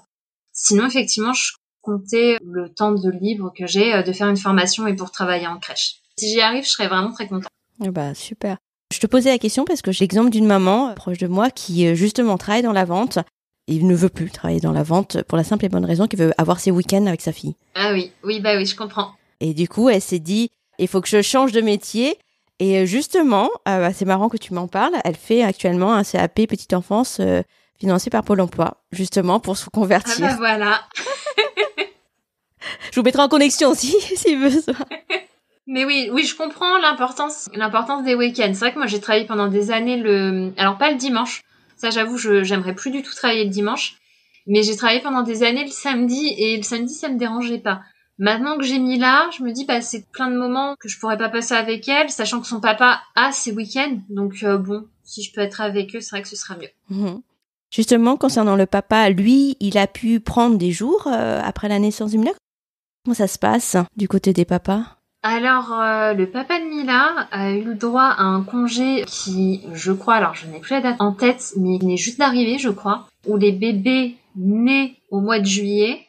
[0.53, 4.87] Sinon effectivement, je comptais le temps de libre que j'ai euh, de faire une formation
[4.87, 5.95] et pour travailler en crèche.
[6.17, 7.49] Si j'y arrive, je serais vraiment très contente.
[7.81, 8.57] Ah bah super.
[8.91, 11.49] Je te posais la question parce que j'ai l'exemple d'une maman euh, proche de moi
[11.49, 13.19] qui euh, justement travaille dans la vente.
[13.67, 16.19] Il ne veut plus travailler dans la vente pour la simple et bonne raison qu'il
[16.19, 17.55] veut avoir ses week-ends avec sa fille.
[17.75, 19.11] Ah oui, oui bah oui, je comprends.
[19.39, 20.49] Et du coup, elle s'est dit,
[20.79, 22.17] il faut que je change de métier.
[22.59, 24.95] Et euh, justement, euh, bah, c'est marrant que tu m'en parles.
[25.05, 27.41] Elle fait actuellement un CAP petite enfance euh,
[27.79, 30.19] financé par Pôle Emploi, justement pour se Ah convertir.
[30.27, 30.81] bah voilà.
[32.91, 34.75] Je vous mettrai en connexion si, si besoin.
[35.67, 38.51] Mais oui, oui, je comprends l'importance, l'importance des week-ends.
[38.53, 41.43] C'est vrai que moi, j'ai travaillé pendant des années le, alors pas le dimanche.
[41.77, 43.93] Ça, j'avoue, je, j'aimerais plus du tout travailler le dimanche.
[44.47, 47.81] Mais j'ai travaillé pendant des années le samedi et le samedi, ça me dérangeait pas.
[48.19, 50.99] Maintenant que j'ai mis là, je me dis, bah, c'est plein de moments que je
[50.99, 53.99] pourrais pas passer avec elle, sachant que son papa a ses week-ends.
[54.09, 56.69] Donc, euh, bon, si je peux être avec eux, c'est vrai que ce sera mieux.
[56.89, 57.21] Mhm.
[57.71, 62.11] Justement, concernant le papa, lui, il a pu prendre des jours euh, après la naissance
[62.11, 62.31] du Mila.
[63.05, 64.83] Comment ça se passe du côté des papas?
[65.23, 69.93] Alors, euh, le papa de Mila a eu le droit à un congé qui, je
[69.93, 72.69] crois, alors je n'ai plus la date en tête, mais il est juste d'arriver, je
[72.69, 76.08] crois, où les bébés nés au mois de juillet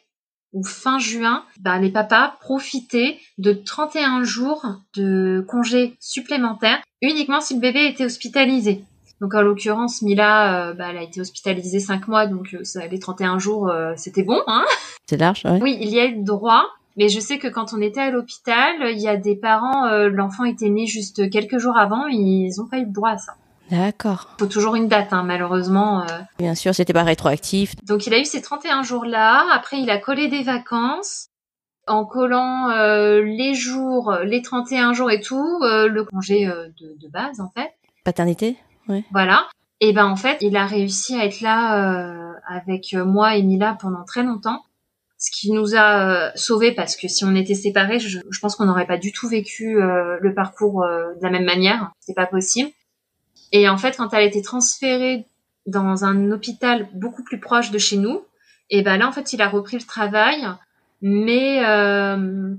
[0.53, 7.55] ou fin juin, bah, les papas profitaient de 31 jours de congé supplémentaires uniquement si
[7.55, 8.83] le bébé était hospitalisé.
[9.21, 12.87] Donc en l'occurrence, Mila, euh, bah, elle a été hospitalisée 5 mois, donc euh, ça,
[12.87, 14.41] les 31 jours, euh, c'était bon.
[14.47, 14.65] Hein
[15.07, 15.59] C'est large, ouais.
[15.61, 16.65] oui, il y a eu le droit,
[16.97, 20.43] mais je sais que quand on était à l'hôpital, il y a des parents, l'enfant
[20.43, 23.33] était né juste quelques jours avant, ils n'ont pas eu le droit à ça.
[23.71, 24.27] D'accord.
[24.37, 26.05] Il faut toujours une date, hein, malheureusement.
[26.37, 27.73] Bien sûr, c'était pas rétroactif.
[27.85, 31.29] Donc il a eu ces 31 jours-là, après il a collé des vacances,
[31.87, 32.67] en collant
[33.23, 37.71] les jours, les 31 jours et tout, le congé de, de base en fait.
[38.03, 38.57] Paternité
[38.89, 39.03] Ouais.
[39.11, 39.47] Voilà.
[39.79, 43.75] Et ben en fait, il a réussi à être là euh, avec moi et Mila
[43.79, 44.61] pendant très longtemps,
[45.17, 48.55] ce qui nous a euh, sauvés parce que si on était séparés, je, je pense
[48.55, 51.91] qu'on n'aurait pas du tout vécu euh, le parcours euh, de la même manière.
[51.99, 52.69] C'est pas possible.
[53.51, 55.25] Et en fait, quand elle a été transférée
[55.65, 58.23] dans un hôpital beaucoup plus proche de chez nous,
[58.69, 60.47] et ben là en fait, il a repris le travail,
[61.01, 62.53] mais euh,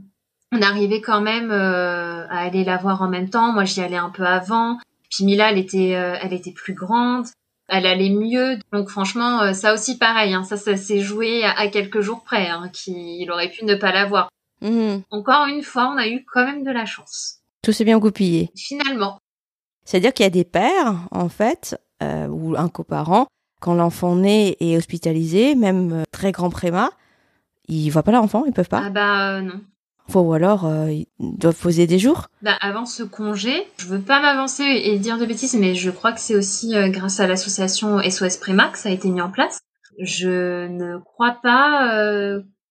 [0.53, 3.53] on arrivait quand même à aller la voir en même temps.
[3.53, 4.79] Moi, j'y allais un peu avant.
[5.13, 7.27] Puis Mila, elle était, euh, elle était plus grande,
[7.69, 8.59] elle allait mieux.
[8.73, 10.33] Donc franchement, euh, ça aussi pareil.
[10.33, 12.49] Hein, ça, ça s'est joué à, quelques jours près.
[12.49, 14.31] Hein, qu'il aurait pu ne pas l'avoir.
[14.63, 15.01] Mmh.
[15.11, 17.41] Encore une fois, on a eu quand même de la chance.
[17.63, 18.51] Tout s'est bien goupillé.
[18.57, 19.19] Finalement.
[19.85, 23.27] C'est-à-dire qu'il y a des pères, en fait, euh, ou un coparent,
[23.61, 26.91] quand l'enfant naît et est hospitalisé, même euh, très grand préma,
[27.69, 28.83] ils voient pas l'enfant, ils peuvent pas.
[28.87, 29.61] Ah bah euh, non.
[30.15, 32.27] Ou alors, ils doivent poser des jours.
[32.43, 36.13] Bah, avant ce congé, je veux pas m'avancer et dire de bêtises, mais je crois
[36.13, 39.61] que c'est aussi grâce à l'association SOS Préma que ça a été mis en place.
[39.99, 42.13] Je ne crois pas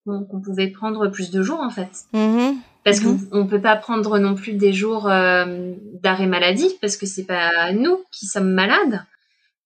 [0.06, 1.90] qu'on pouvait prendre plus de jours en fait.
[2.14, 2.58] Mhm.
[2.84, 3.30] Parce Mhm.
[3.30, 7.72] qu'on peut pas prendre non plus des jours euh, d'arrêt maladie parce que c'est pas
[7.74, 9.06] nous qui sommes malades.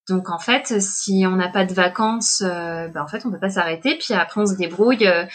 [0.10, 3.39] Donc en fait, si on n'a pas de vacances, euh, bah, en fait on peut
[3.39, 3.97] pas s'arrêter.
[3.97, 5.08] Puis après on se débrouille.
[5.08, 5.25] euh,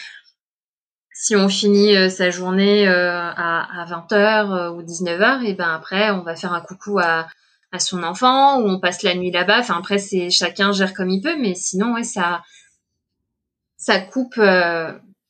[1.13, 6.21] si on finit euh, sa journée à, à 20h ou 19h, et ben après on
[6.23, 7.27] va faire un coucou à,
[7.71, 9.59] à son enfant ou on passe la nuit là-bas.
[9.59, 12.41] Enfin après c'est chacun gère comme il peut, mais sinon ouais ça
[13.77, 14.39] ça coupe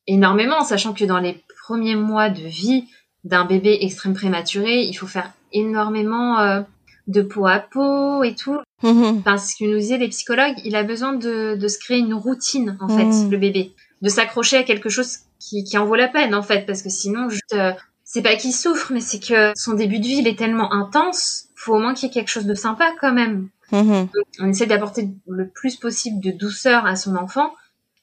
[0.08, 2.86] énormément, sachant que dans les premiers mois de vie
[3.24, 6.62] d'un bébé extrême prématuré, il faut faire énormément euh,
[7.08, 8.60] de peau à peau et tout.
[8.84, 9.22] Mhm.
[9.24, 12.78] Parce que nous disaient les psychologues, il a besoin de, de se créer une routine
[12.82, 13.30] en fait, Mhm.
[13.32, 16.66] le bébé, de s'accrocher à quelque chose qui, qui en vaut la peine en fait,
[16.66, 20.04] parce que sinon juste euh, c'est pas qu'il souffre, mais c'est que son début de
[20.06, 22.92] vie il est tellement intense, faut au moins qu'il y ait quelque chose de sympa
[23.00, 24.10] quand même Mhm.
[24.42, 27.54] on essaie d'apporter le plus possible de douceur à son enfant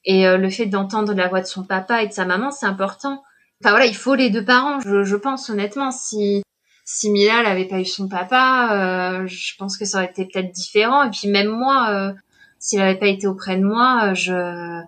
[0.06, 2.64] et euh, le fait d'entendre la voix de son papa et de sa maman c'est
[2.66, 3.22] important
[3.62, 5.90] enfin voilà il faut les deux parents je, je pense honnêtement.
[5.90, 6.42] Si
[6.84, 10.52] si Mila n'avait pas eu son papa euh, je pense que ça aurait été peut-être
[10.52, 11.04] différent.
[11.04, 12.12] Et puis même moi euh,
[12.58, 14.80] s'il n'avait pas été auprès de moi euh, je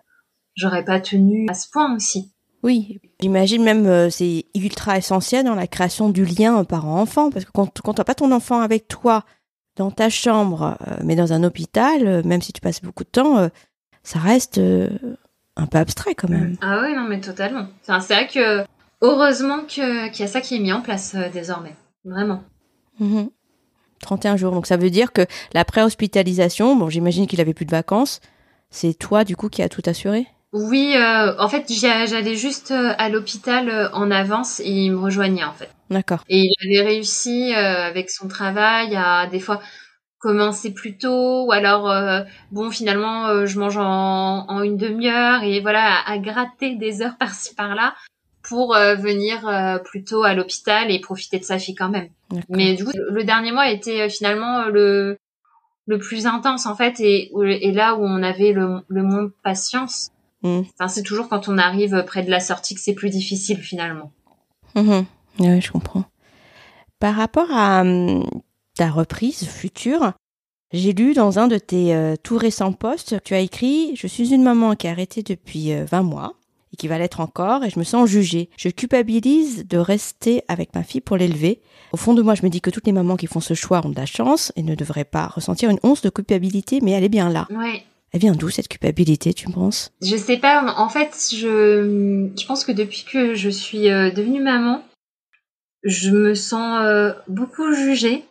[0.56, 2.33] j'aurais pas tenu à ce point aussi.
[2.62, 7.50] Oui, j'imagine même euh, c'est ultra essentiel dans la création du lien parent-enfant parce que
[7.52, 9.24] quand, quand t'as pas ton enfant avec toi
[9.76, 13.09] dans ta chambre, euh, mais dans un hôpital, euh, même si tu passes beaucoup de
[13.09, 13.48] temps,
[14.02, 14.61] ça reste
[15.56, 16.56] un peu abstrait quand même.
[16.60, 18.64] ah oui non mais totalement enfin c'est vrai que
[19.02, 22.42] heureusement que qu'il y a ça qui est mis en place euh, désormais vraiment
[22.98, 23.30] Mhm.
[24.02, 27.70] 31 jours, donc ça veut dire que la pré-hospitalisation, bon j'imagine qu'il avait plus de
[27.70, 28.20] vacances,
[28.70, 30.26] c'est toi du coup qui as tout assuré?
[30.52, 35.44] Oui, euh, en fait, j'allais juste euh, à l'hôpital en avance et il me rejoignait
[35.44, 35.70] en fait.
[35.90, 36.24] D'accord.
[36.28, 39.60] Et il avait réussi euh, avec son travail à des fois
[40.20, 42.20] commencer plus tôt ou alors euh,
[42.52, 47.02] bon finalement euh, je mange en, en une demi-heure et voilà à, à gratter des
[47.02, 47.94] heures par-ci par-là
[48.42, 52.09] pour euh, venir euh, plus tôt à l'hôpital et profiter de sa fille quand même.
[52.48, 55.18] Mais du coup, le dernier mois était euh, finalement euh, le
[55.87, 59.33] le plus intense en fait et, et là où on avait le, le moins de
[59.42, 60.11] patience.
[60.42, 60.61] Mm.
[60.61, 64.12] Enfin, c'est toujours quand on arrive près de la sortie que c'est plus difficile finalement.
[64.74, 65.04] Mhm.
[65.40, 66.04] Ouais, je comprends.
[67.01, 68.24] Par rapport à hum,
[68.81, 70.12] ta reprise future,
[70.72, 74.33] j'ai lu dans un de tes euh, tout récents posts, tu as écrit Je suis
[74.33, 76.33] une maman qui a arrêté depuis euh, 20 mois
[76.72, 78.49] et qui va l'être encore et je me sens jugée.
[78.57, 81.61] Je culpabilise de rester avec ma fille pour l'élever.
[81.93, 83.85] Au fond de moi, je me dis que toutes les mamans qui font ce choix
[83.85, 87.05] ont de la chance et ne devraient pas ressentir une once de culpabilité, mais elle
[87.05, 87.49] est bien là.
[87.51, 87.85] Ouais.
[88.14, 89.93] Elle vient d'où cette culpabilité, tu penses?
[90.01, 90.74] Je sais pas.
[90.78, 94.83] En fait, je je pense que depuis que je suis euh, devenue maman,
[95.83, 98.24] je me sens euh, beaucoup jugée.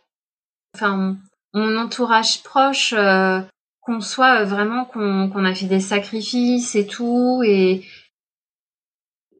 [0.75, 1.17] Enfin,
[1.53, 3.41] mon entourage proche euh,
[3.81, 7.83] conçoit vraiment qu'on qu'on a fait des sacrifices et tout et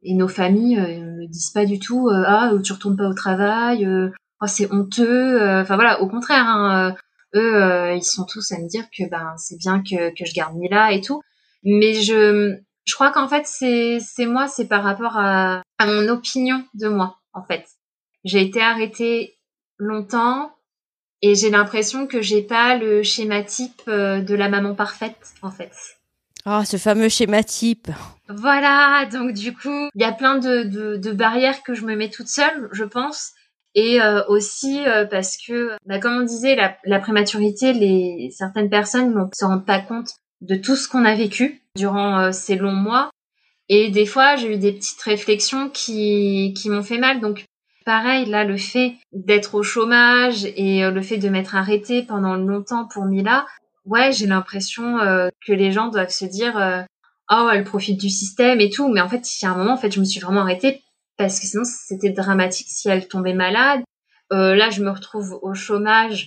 [0.02, 3.86] et nos familles me disent pas du tout ah tu retournes pas au travail,
[4.40, 5.60] oh, c'est honteux.
[5.60, 6.94] Enfin voilà, au contraire, hein,
[7.34, 10.56] eux ils sont tous à me dire que ben c'est bien que que je garde
[10.56, 11.22] Mila et tout.
[11.62, 12.56] Mais je
[12.86, 16.88] je crois qu'en fait c'est c'est moi, c'est par rapport à à mon opinion de
[16.88, 17.66] moi en fait.
[18.24, 19.38] J'ai été arrêtée
[19.78, 20.52] longtemps
[21.22, 25.50] et j'ai l'impression que j'ai pas le schéma type euh, de la maman parfaite, en
[25.50, 25.72] fait.
[26.46, 27.88] Ah, ce fameux schéma type.
[28.28, 31.94] Voilà, donc du coup, il y a plein de, de, de, barrières que je me
[31.94, 33.32] mets toute seule, je pense.
[33.74, 38.70] Et euh, aussi euh, parce que, bah, comme on disait, la, la prématurité, les, certaines
[38.70, 42.72] personnes ne se rendent pas compte de tout ce qu'on a vécu durant ces longs
[42.72, 43.10] mois.
[43.68, 47.20] Et des fois, j'ai eu des petites réflexions qui, qui m'ont fait mal.
[47.20, 47.44] Donc,
[47.86, 52.36] Pareil, là, le fait d'être au chômage et euh, le fait de m'être arrêtée pendant
[52.36, 53.46] longtemps pour Mila,
[53.86, 56.82] ouais, j'ai l'impression euh, que les gens doivent se dire euh,
[57.30, 58.88] oh, elle profite du système et tout.
[58.88, 60.82] Mais en fait, il y a un moment, en fait, je me suis vraiment arrêtée
[61.16, 63.80] parce que sinon, c'était dramatique si elle tombait malade.
[64.30, 66.26] là, je me retrouve au chômage.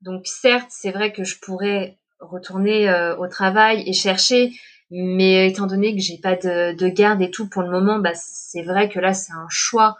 [0.00, 4.52] Donc, certes, c'est vrai que je pourrais retourner au travail et chercher,
[4.90, 8.12] mais étant donné que j'ai pas de, de garde et tout pour le moment, bah,
[8.14, 9.96] c'est vrai que là, c'est un choix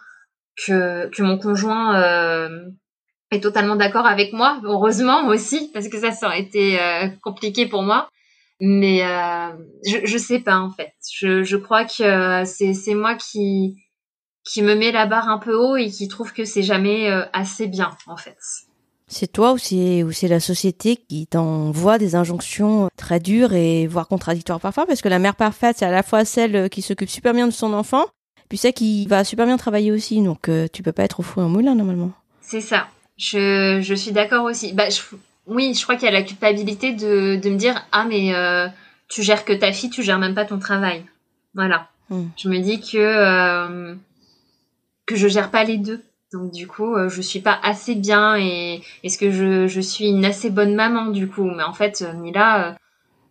[0.57, 2.69] que, que mon conjoint euh,
[3.31, 7.67] est totalement d'accord avec moi, heureusement aussi, parce que ça, ça aurait été euh, compliqué
[7.67, 8.09] pour moi.
[8.61, 9.49] Mais euh,
[9.85, 10.93] je, je sais pas en fait.
[11.13, 13.77] Je, je crois que c'est, c'est moi qui,
[14.45, 17.67] qui me met la barre un peu haut et qui trouve que c'est jamais assez
[17.67, 18.39] bien en fait.
[19.09, 23.87] C'est toi ou c'est ou c'est la société qui t'envoie des injonctions très dures et
[23.89, 24.87] voire contradictoires parfois?
[24.87, 27.53] Parce que la mère parfaite c'est à la fois celle qui s'occupe super bien de
[27.53, 28.07] son enfant
[28.55, 31.23] puis c'est qu'il va super bien travailler aussi, donc euh, tu peux pas être au
[31.25, 32.13] four et au moulin normalement.
[32.41, 32.87] C'est ça.
[33.17, 34.73] Je, je suis d'accord aussi.
[34.73, 34.85] Bah,
[35.49, 38.69] oui, je crois qu'il y a la culpabilité de, de me dire ah mais euh,
[39.09, 41.05] tu gères que ta fille, tu gères même pas ton travail.
[41.57, 41.89] Voilà.
[42.11, 42.27] Hmm.
[42.37, 43.97] Je me dis que euh,
[45.05, 46.05] que je gère pas les deux.
[46.33, 50.25] Donc du coup, je suis pas assez bien et est-ce que je, je suis une
[50.25, 52.77] assez bonne maman du coup Mais en fait, Mila,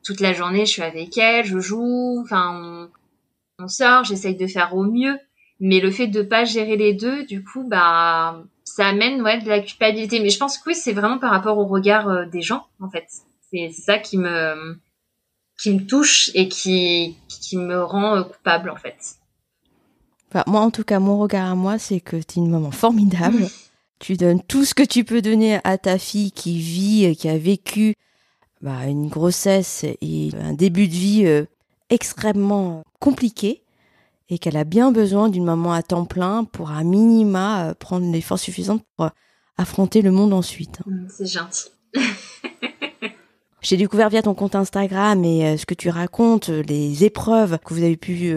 [0.04, 2.20] toute la journée, je suis avec elle, je joue.
[2.26, 2.90] Enfin, on
[3.68, 5.18] sort, j'essaye de faire au mieux,
[5.60, 9.48] mais le fait de pas gérer les deux, du coup, bah, ça amène ouais de
[9.48, 10.20] la culpabilité.
[10.20, 12.90] Mais je pense que oui, c'est vraiment par rapport au regard euh, des gens, en
[12.90, 13.08] fait.
[13.52, 14.78] C'est ça qui me
[15.62, 18.98] qui me touche et qui qui me rend euh, coupable, en fait.
[20.48, 23.48] moi, en tout cas, mon regard à moi, c'est que tu es une maman formidable.
[24.00, 27.38] tu donnes tout ce que tu peux donner à ta fille qui vit, qui a
[27.38, 27.96] vécu
[28.62, 31.46] bah, une grossesse et un début de vie euh,
[31.94, 33.64] extrêmement compliquée
[34.30, 38.12] et qu'elle a bien besoin d'une maman à temps plein pour à minima euh, prendre
[38.12, 39.10] les forces suffisantes pour euh,
[39.58, 40.80] affronter le monde ensuite.
[40.86, 41.70] Mm, c'est gentil.
[43.62, 47.74] J'ai découvert via ton compte Instagram et euh, ce que tu racontes, les épreuves que
[47.74, 48.36] vous avez pu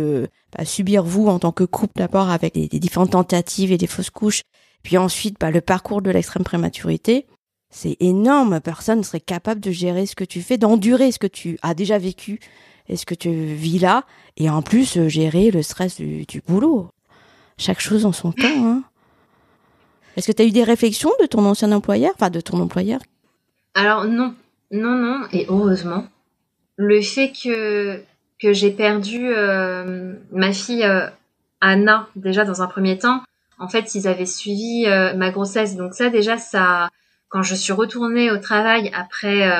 [0.56, 4.10] bah, subir vous en tant que couple d'abord avec les, différentes tentatives et des fausses
[4.10, 4.42] couches,
[4.82, 7.26] puis ensuite bah, le parcours de l'extrême prématurité.
[7.70, 11.26] C'est énorme, personne ne serait capable de gérer ce que tu fais, d'endurer ce que
[11.26, 12.38] tu as déjà vécu
[12.88, 14.04] est-ce que tu vis là?
[14.36, 16.88] Et en plus, euh, gérer le stress du, boulot.
[17.58, 18.46] Chaque chose en son temps.
[18.46, 18.82] Hein.
[20.16, 23.00] Est-ce que tu as eu des réflexions de ton ancien employeur, enfin de ton employeur?
[23.74, 24.34] Alors non,
[24.70, 26.06] non, non, et heureusement.
[26.76, 28.02] Le fait que,
[28.40, 31.08] que j'ai perdu euh, ma fille euh,
[31.60, 33.22] Anna, déjà dans un premier temps,
[33.58, 35.76] en fait, ils avaient suivi ma grossesse.
[35.76, 36.90] Donc ça, déjà, ça,
[37.30, 39.50] quand je suis retournée au travail après,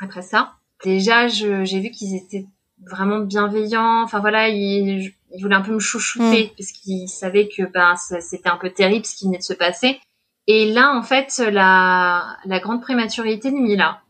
[0.00, 0.54] après ça,
[0.84, 2.46] déjà, j'ai vu qu'ils étaient
[2.88, 4.02] vraiment bienveillants.
[4.02, 6.50] Enfin voilà, ils, voulaient un peu me chouchouter mm.
[6.56, 9.98] parce qu'ils savaient que ben c'était un peu terrible ce qui venait de se passer.
[10.46, 14.02] Et là, en fait, la, la grande prématurité de Mila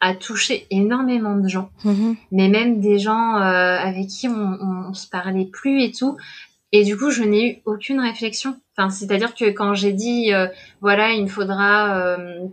[0.00, 2.16] a touché énormément de gens, mm-hmm.
[2.32, 6.16] mais même des gens euh, avec qui on, on, se parlait plus et tout.
[6.72, 8.56] Et du coup, je n'ai eu aucune réflexion.
[8.76, 10.48] Enfin, c'est-à-dire que quand j'ai dit, euh,
[10.80, 12.46] voilà, il me faudra euh,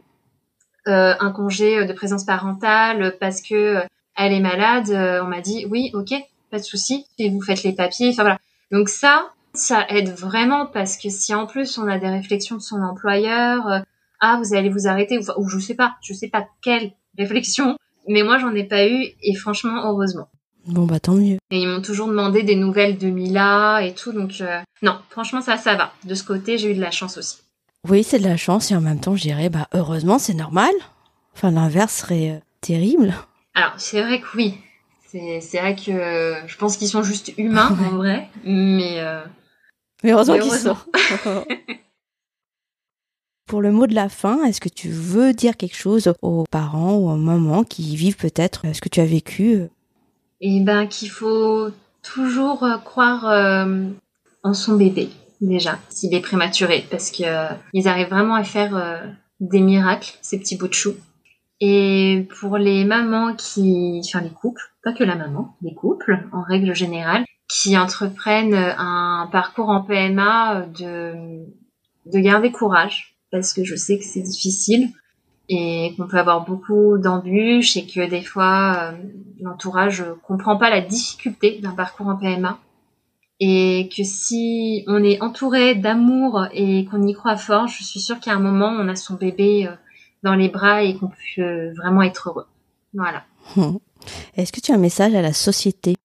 [0.85, 3.81] un congé de présence parentale parce que euh,
[4.15, 6.13] elle est malade, euh, on m'a dit oui, ok,
[6.51, 8.09] pas de souci, et vous faites les papiers.
[8.09, 8.39] Enfin voilà.
[8.71, 12.61] Donc ça, ça aide vraiment parce que si en plus on a des réflexions de
[12.61, 13.83] son employeur,
[14.19, 17.77] ah vous allez vous arrêter ou, ou je sais pas, je sais pas quelle réflexion,
[18.07, 20.27] mais moi j'en ai pas eu et franchement heureusement.
[20.65, 21.37] Bon bah tant mieux.
[21.51, 24.43] Et ils m'ont toujours demandé des nouvelles de Mila et tout, donc
[24.81, 25.93] non, franchement ça ça va.
[26.03, 27.37] De ce côté j'ai eu de la chance aussi.
[27.87, 30.71] Oui, c'est de la chance et en même temps, je dirais, bah, heureusement, c'est normal.
[31.33, 33.13] Enfin, l'inverse serait euh, terrible.
[33.53, 34.57] Alors, c'est vrai que oui.
[35.07, 38.29] C'est vrai que euh, je pense qu'ils sont juste humains, en vrai.
[38.43, 39.23] Mais, euh,
[40.03, 40.75] mais heureusement qu'ils sont.
[43.47, 46.95] Pour le mot de la fin, est-ce que tu veux dire quelque chose aux parents
[46.97, 49.69] ou aux mamans qui vivent peut-être ce que tu as vécu
[50.41, 51.69] Eh ben, qu'il faut
[52.03, 53.25] toujours croire
[54.43, 55.09] en son bébé
[55.41, 57.23] déjà s'il est prématuré parce que
[57.73, 59.03] ils arrivent vraiment à faire
[59.39, 60.95] des miracles ces petits bouts de chou.
[61.61, 66.41] Et pour les mamans qui, enfin les couples, pas que la maman, les couples en
[66.41, 71.45] règle générale, qui entreprennent un parcours en PMA de,
[72.05, 74.89] de garder courage parce que je sais que c'est difficile
[75.49, 78.97] et qu'on peut avoir beaucoup d'embûches et que des fois euh,
[79.41, 82.59] l'entourage comprend pas la difficulté d'un parcours en PMA
[83.39, 88.19] et que si on est entouré d'amour et qu'on y croit fort, je suis sûre
[88.19, 89.71] qu'à un moment on a son bébé euh,
[90.23, 92.47] dans les bras et qu'on peut vraiment être heureux.
[92.93, 93.23] Voilà.
[94.35, 95.95] Est-ce que tu as un message à la société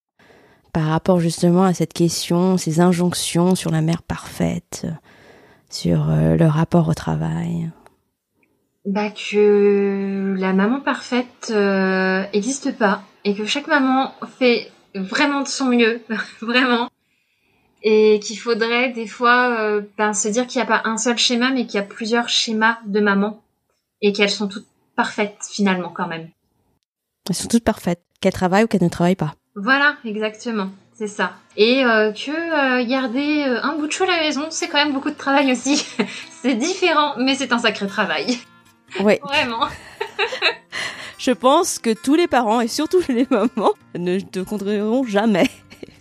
[0.72, 4.86] par rapport justement à cette question, ces injonctions sur la mère parfaite,
[5.70, 7.70] sur euh, le rapport au travail?
[8.84, 15.48] Bah, que la maman parfaite n'existe euh, pas et que chaque maman fait vraiment de
[15.48, 16.02] son mieux,
[16.42, 16.88] vraiment.
[17.86, 21.18] Et qu'il faudrait des fois euh, ben, se dire qu'il n'y a pas un seul
[21.18, 23.42] schéma, mais qu'il y a plusieurs schémas de maman
[24.00, 24.66] et qu'elles sont toutes
[24.96, 26.30] parfaites finalement quand même.
[27.28, 29.34] Elles sont toutes parfaites, qu'elles travaillent ou qu'elles ne travaillent pas.
[29.54, 31.34] Voilà, exactement, c'est ça.
[31.56, 35.10] Et euh, que garder un bout de chou à la maison, c'est quand même beaucoup
[35.10, 35.86] de travail aussi.
[36.42, 38.38] c'est différent, mais c'est un sacré travail.
[39.00, 39.18] Oui.
[39.22, 39.68] Vraiment.
[41.18, 45.50] Je pense que tous les parents et surtout les mamans ne te contrediront jamais.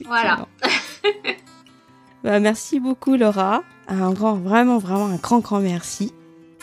[0.06, 0.48] Voilà.
[2.24, 3.64] Bah, merci beaucoup Laura.
[3.88, 6.14] Un grand, vraiment, vraiment un grand, grand merci.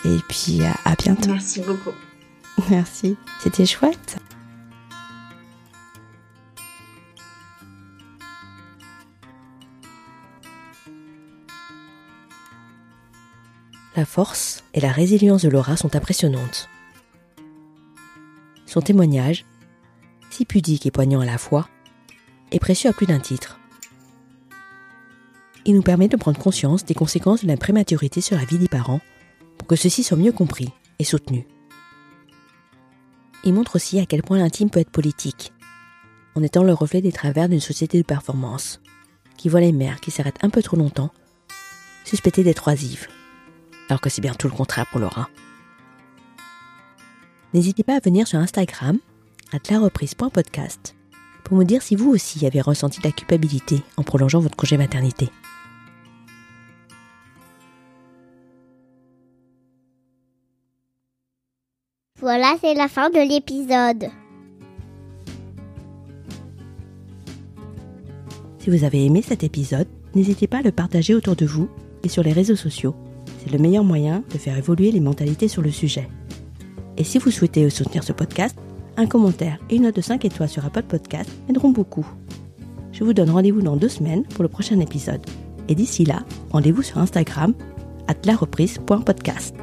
[0.04, 1.30] Et puis à bientôt.
[1.30, 1.90] Merci beaucoup.
[2.70, 3.16] Merci.
[3.40, 4.18] C'était chouette.
[13.96, 16.70] La force et la résilience de Laura sont impressionnantes.
[18.64, 19.44] Son témoignage,
[20.30, 21.68] si pudique et poignant à la fois,
[22.50, 23.59] est précieux à plus d'un titre.
[25.66, 28.68] Il nous permet de prendre conscience des conséquences de la prématurité sur la vie des
[28.68, 29.00] parents
[29.58, 31.44] pour que ceux-ci soient mieux compris et soutenus.
[33.44, 35.52] Il montre aussi à quel point l'intime peut être politique,
[36.34, 38.80] en étant le reflet des travers d'une société de performance,
[39.36, 41.10] qui voit les mères qui s'arrêtent un peu trop longtemps
[42.04, 43.08] suspectées d'être oisives
[43.90, 45.28] alors que c'est bien tout le contraire pour Laura.
[47.52, 48.98] N'hésitez pas à venir sur Instagram,
[49.52, 50.94] à lareprise.podcast,
[51.44, 54.76] pour me dire si vous aussi avez ressenti de la culpabilité en prolongeant votre congé
[54.76, 55.28] maternité.
[62.20, 64.10] Voilà, c'est la fin de l'épisode.
[68.58, 71.68] Si vous avez aimé cet épisode, n'hésitez pas à le partager autour de vous
[72.02, 72.94] et sur les réseaux sociaux
[73.42, 76.08] c'est le meilleur moyen de faire évoluer les mentalités sur le sujet.
[76.96, 78.56] Et si vous souhaitez soutenir ce podcast,
[79.00, 82.06] un commentaire et une note de 5 étoiles sur Apple Podcast aideront beaucoup.
[82.92, 85.24] Je vous donne rendez-vous dans deux semaines pour le prochain épisode.
[85.68, 87.54] Et d'ici là, rendez-vous sur Instagram,
[88.08, 89.54] at lareprise.podcast.